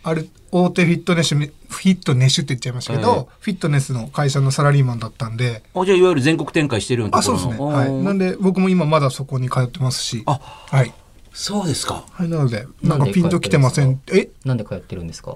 [0.03, 1.51] ある、大手フィットネス、フィ
[1.91, 7.43] ットネスって言っちゃいましたけど、フィットネスの会社のサラリーマンだったんで、あじゃあいわゆる全国展開してるようなあ、ところの。
[7.43, 7.93] そうですね。
[7.93, 8.03] はい。
[8.03, 10.39] なんで、僕も今まだそこに通ってますし、あ
[10.71, 10.93] はい。
[11.33, 12.03] そうですか。
[12.11, 14.01] はい、なので、なんかピンときてません。
[14.11, 14.29] え？
[14.43, 15.35] なんで通ってるんですか？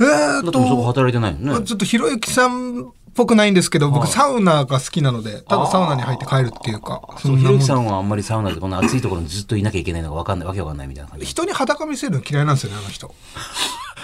[0.00, 0.04] え
[0.38, 1.50] っってもうそこと、働いてないよね。
[1.50, 2.84] まあちょっとひろゆきさんっ
[3.14, 10.48] ぽくないんですけど、僕サウナが好きなので、ただサウナに入って帰るっていうか、そそうひろゆきさんはあんまりサウナでこの暑いところにずっといなきゃいけないのがわかんない。
[10.48, 11.26] わけわかんないみたいな感じ。
[11.26, 13.14] 人に裸見せるの嫌いなんですよね、あの人。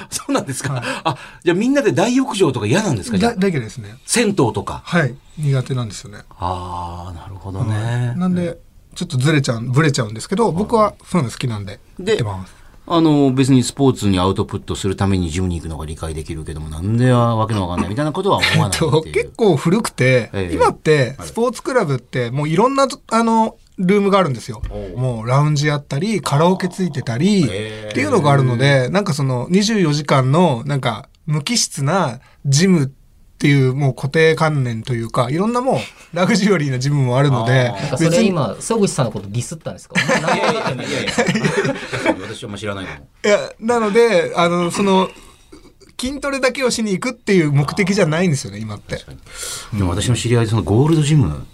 [0.11, 3.19] そうなんですか、あじゃあみんなで大浴場とか嫌なんですか？
[3.19, 3.35] だあ。
[3.35, 3.97] だけですね。
[4.07, 4.83] 銭湯とか。
[4.85, 5.15] はい。
[5.39, 6.19] 苦手なんですよね。
[6.39, 8.59] ああなるほどね、なんで、
[8.95, 12.61] ちょっとずれちゃう、ぶれちゃうんですけど、僕はそういうの好きなんで、で行ってます。
[12.93, 18.81] あの別にスポーツにアウトプットするためにジムに行くのが理解できるけどもなんではわけのわかんないみたいなことは思わない
[19.13, 20.55] 結構古くて、ええ。
[20.55, 24.63] 今ってスポーツクラブってもういろんなあのルームがあるんですよ。
[24.97, 32.89] もうラウンジあったりカラオケついてたりええっていうのがあるのでなんかその24時間のなんか無機質なジムっ
[33.41, 35.77] ていうもう固定観念というかいろんなもう
[36.13, 39.95] ラグジュアリーなジムもあるのでなんかそれ今曽口さんのことディスったんですか？
[39.99, 40.55] お前何やい
[40.93, 41.13] やいや
[42.21, 42.87] 私はあんま知らない
[43.23, 45.09] けどいやなのであのその
[45.99, 48.97] 筋トレだけをしに行くっていう目的じゃないんですよね今って。
[49.75, 51.47] でも私の知り合いでそのゴールドジム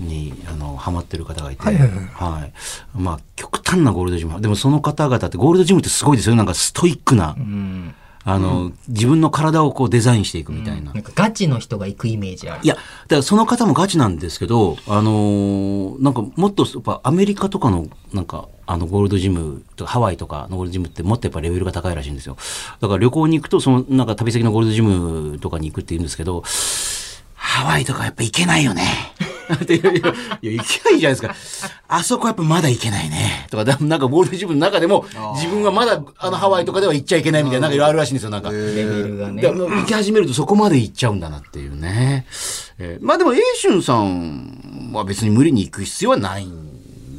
[0.00, 1.98] にあのハマってる方がいて、はいはいはい。
[2.40, 2.52] はい。
[2.94, 4.40] まあ極端なゴールドジム。
[4.40, 6.34] でもその方々ってゴールドジムってすごいですよ。
[6.34, 7.94] なんかストイックな、うん。
[8.22, 10.92] あの、自分の体をこうデザインしていくみたいな。
[10.92, 12.60] なんかガチの人が行くイメージある。
[12.62, 12.86] いや、だか
[13.16, 22.36] らその方もガチなんですけど、あのーなんかもっとやっぱアメリカとかのなんかあのゴールドジムとかハワイとかのゴールドジムってもっとやっぱレベルが高いらしいんですよ。
[22.80, 26.44] だから旅行に行くとそのなんか旅先のゴールドジムとかに行くって言うんですけど、
[27.34, 28.82] ハワイとかやっぱ行けないよね。
[29.54, 31.70] っていういやいや、行けないじゃないですか。
[31.88, 33.46] あそこやっぱまだ行けないね。
[33.50, 38.50] とか、だなんかゴールドジムの中でも、自分はまだあのハワイとかでは行っちゃいけないみたいな、なんかいろいろあるらしいんですよ、なんか。
[38.50, 42.26] レベルがねでもう行き始めるとそこまで行っちゃうんだなっていうね。
[42.78, 46.70] えーまあでも、英春さんは別に無理に行く必要はないん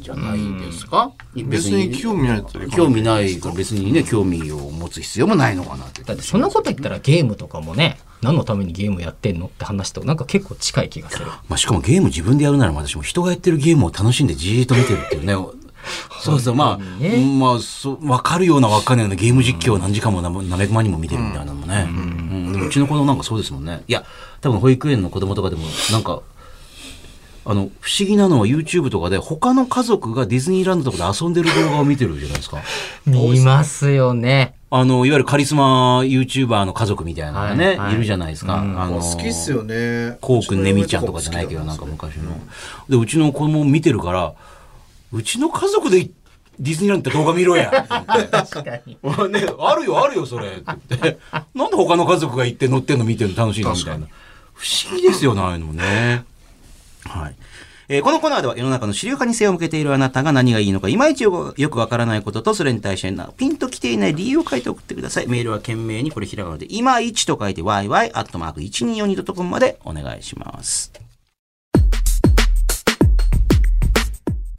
[0.02, 15.34] じゃないですか、別に興味ないっ興味ないから別にね興味を持つ必要もないのかなってだってそんなこと言ったらゲームとかもね何のためにゲームやってんのって話となんか結構近い気がするまあ、しかもゲーム自分でやるなら私も人がやってるゲームを楽しんでじーっと見てるっていうね。
[16.22, 21.88] そうそう、まあ、まあ、そう、わかるようなわかんないようなゲーム実況を何時間も何何百万人も見てるみたいなのもね。
[21.88, 23.82] うんでもうちの子供なんかそうですもんね。
[23.88, 24.04] いや、
[24.40, 26.22] 多分保育園の子供とかでも、なんか、
[27.44, 32.58] あの、不思議なのは YouTube とかで他の家族がディズニーランドとかで遊んでる動画を見てるじゃないですか。
[33.04, 38.56] 見ますよねあの、いわゆるカリスマ YouTuber の家族みたいなのがね、はいはいいるじゃないですか。
[38.58, 42.32] あの好きっすよねこうくんねみちゃんとかじゃないけど、なんか昔の。
[42.88, 44.32] で、うちの子供見てるから、
[45.12, 46.08] うちの家族で
[46.58, 47.70] ディズニーランドって動画見ろや。
[48.30, 48.96] 確かに
[49.30, 50.48] ね、あるよ、あるよ、それ。
[50.48, 51.18] って言って。
[51.54, 54.06] なんで他の家族が行って乗ってんの見てるの楽しいのみたいな。
[54.54, 56.24] 不思議ですよね、ああいうのもね。
[57.04, 57.34] はい。
[57.94, 65.28] えーこのコーナーでは世の中の主流派に背を向けているあなたが何がいいのかいまいちよくわからないこととそれに対してピンときていない理由を書いて送ってください。
[65.28, 70.90] メールは懸命にこれひらがなでいまいちと書いて yy.1242.com までお願いします。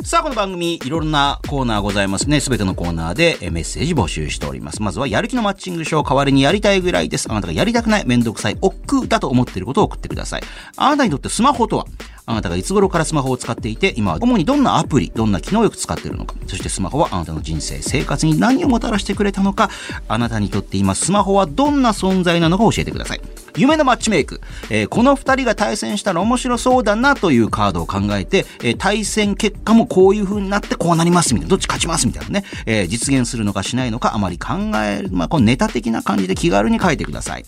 [0.03, 2.39] さあ、この番組、いろんなコーナーございますね。
[2.39, 4.83] すべてのコーナーでメッセージ募集しております。
[4.83, 7.31] まずは、やる気のマッチングショー、代わりにやりたいぐらいです。
[7.31, 10.43] あなたがやりたくない、めんどくさい、億劫だと思っていることを送ってください。
[10.75, 11.85] あなたにとってスマホとは？
[12.25, 19.69] あなたがいつ頃からスマホを使っていて、今は主にどんなアプリ、どんな機能をよく使っているのか、そしてスマホはあなたの人生、生活に何をもたらしてくれたのか、
[20.07, 23.21] あなたにとって今スマホはどんな存在なのか教えてください。
[23.55, 24.41] 夢のマッチメイク。
[24.69, 34.53] えーこの二人が対戦したら面白そうだなというカードを考えて、えー対戦結果もこういう風になってこうなりますみたいな、どっち勝ちますみたいなね、えー実現するのかしないのかあまり考
[34.83, 37.45] える、まあ、このネタ的な感じで気軽に書いてください。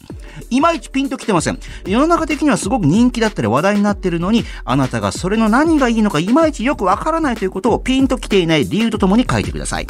[0.49, 1.59] いまいちピンときてません。
[1.87, 9.87] 世の中的にはすごく人気だったり話題になってるのに、あなたがそれの何がいいのかいまいちよくわからないということをピンときていない理由とともに書いてください。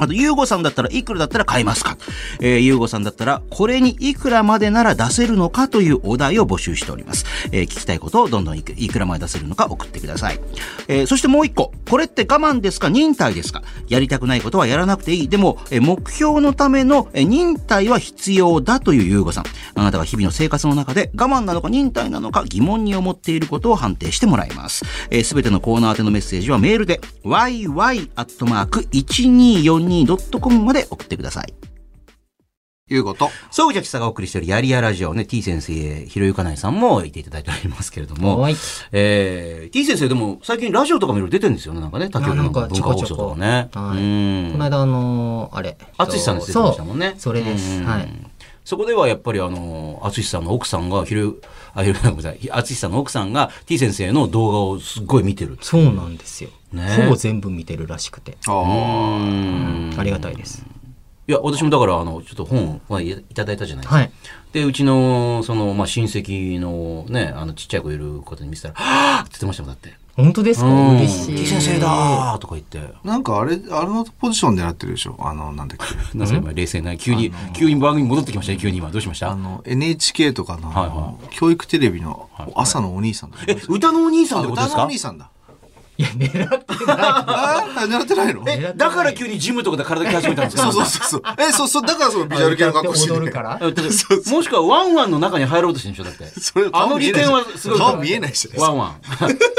[0.00, 1.96] あと、ゆうごさんだったらいくらだったら買いますか？
[2.40, 7.24] えー、ゆうごさんだったら、これにいくらまでなら出せるのかというお題を募集しております。
[7.52, 10.40] えー聞きたいことをどんどんいくいくらまで出せるのか送ってください。
[10.88, 11.72] えーそしてもう一個。
[11.88, 12.88] これって我慢ですか？
[12.88, 13.62] 忍耐ですか？
[13.88, 15.28] やりたくないことはやらなくていい。
[15.28, 19.44] でも、えー目標のための、え忍耐は必要だというゆうごさん。
[19.74, 24.70] あなたが日々の生活の中で我慢なのか忍耐なのか疑問に思っていることを判定してもらいます。
[24.70, 31.54] す、えー、べ、てのコーナー宛てのメッセージはメールで yy.1242 yy.1242.com まで送ってください。
[32.92, 33.30] いうこと。
[33.50, 38.56] 総口さがお送りしているやりやラジオね、T 先生、ひろゆかないさんもいていただいておりますけれども、はい。
[38.92, 43.70] えー、T 先生でも最近ラジオとかもいろいろ出てるんですよね、なんかね、他局のなんか文化放送とかね。
[43.72, 44.52] はいうん。
[44.52, 45.78] この間あのーあれ。
[45.98, 47.10] 淳さんで出てましたもんね。
[47.10, 47.78] そうそれです。
[47.78, 47.84] うん。
[47.84, 48.29] はい
[48.70, 51.34] そこではやっぱりあの、淳さんの奥さんが、ひろ、
[51.74, 55.58] あ、ひろ、ごめんなさい、淳さんの奥さんが T 先生の動画をすっごい見てる。
[55.60, 60.00] そうなんですよ、ねほぼ全部見てるらしくてああ。
[60.00, 60.64] ありがたいです
[61.26, 63.96] いや、私もだから、あの、ちょっと本をいただいたじゃないですか。
[63.96, 64.12] はい
[64.52, 69.94] で、うちの、その、まあ、親戚のね、あの、ちっちゃい子いることに見せたら、はぁって言ってましたもん、だって。
[70.22, 70.66] 本当ですか？
[70.66, 70.96] うん。
[70.98, 72.80] 嬉しい先生だーとか言って。
[73.04, 75.16] なんかあれ、あのポジションでやってるでしょ？
[75.20, 75.84] あの、なんだっけ？
[76.18, 78.90] なぜ今冷静な、急に、急に番組戻ってきましたね、急に今。
[78.90, 79.30] どうしました？
[79.30, 84.80] あの、NHK とかの、はいは教育テレビの朝のお兄さんとかえ、歌のお兄さんってことですか？
[84.82, 85.30] のお兄さんだ。
[86.00, 88.42] いや狙ってない ああ、狙ってないの？
[88.46, 90.62] え、だから急にジムとかで体鍛え始めたんですか？
[90.62, 91.22] そうそうそうそう。
[91.38, 93.58] え、そうそう、だからそのビジュアル系の格好して踊るから？
[93.58, 93.82] だって
[94.30, 96.24] もしくはワンワンの中に入ろうとしてるんでしょ？
[96.24, 96.40] だって。
[96.40, 98.48] それあの利点はすごいから顔見えないし。
[98.56, 98.96] ワンワン。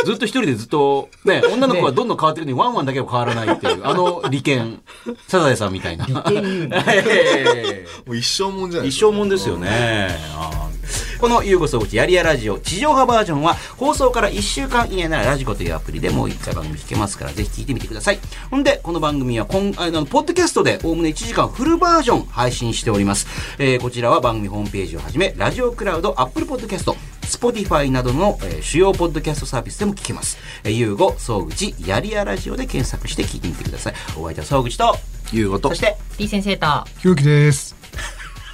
[0.05, 4.81] ずっと一人でずっと、ね、女の子がどんどん変わっていくのにワンワンだけは変わらないっていう、あの利権。
[5.27, 6.05] サザエさんみたいな。
[6.05, 10.09] 利権言うのもう一生もんじゃない一生もんですよね。
[10.35, 10.80] あー
[11.19, 18.19] このゆうご総口やりやラジオ地上波バージョンは放送から1週間以内ならラジコというアプリでもう1回番組聞けますからぜひ聞いてみてください。
[18.49, 23.27] ほんで、この番組は今あのポッドキャストでおおむね1時間フルバージョン配信しております。
[23.57, 30.37] えーこちらは番組ホームページをはじめラジオクラウド、アップルポッドキャスト、Spotify などの、えー主要ポッドキャストサービスでも聞けます。
[30.63, 33.93] えー、ゆうご、総口、やりやラジオで検索して聞いてみてください。
[34.17, 34.97] お相手は総口と、
[35.33, 35.79] いうことそし。
[35.79, 36.67] て、T 先生と
[36.99, 37.75] ひろきです。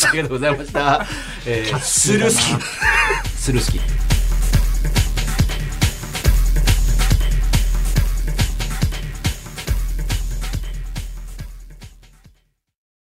[0.06, 1.06] ありがとうございました。
[1.46, 3.30] えー、スルースキ。
[3.30, 4.07] スルースキ。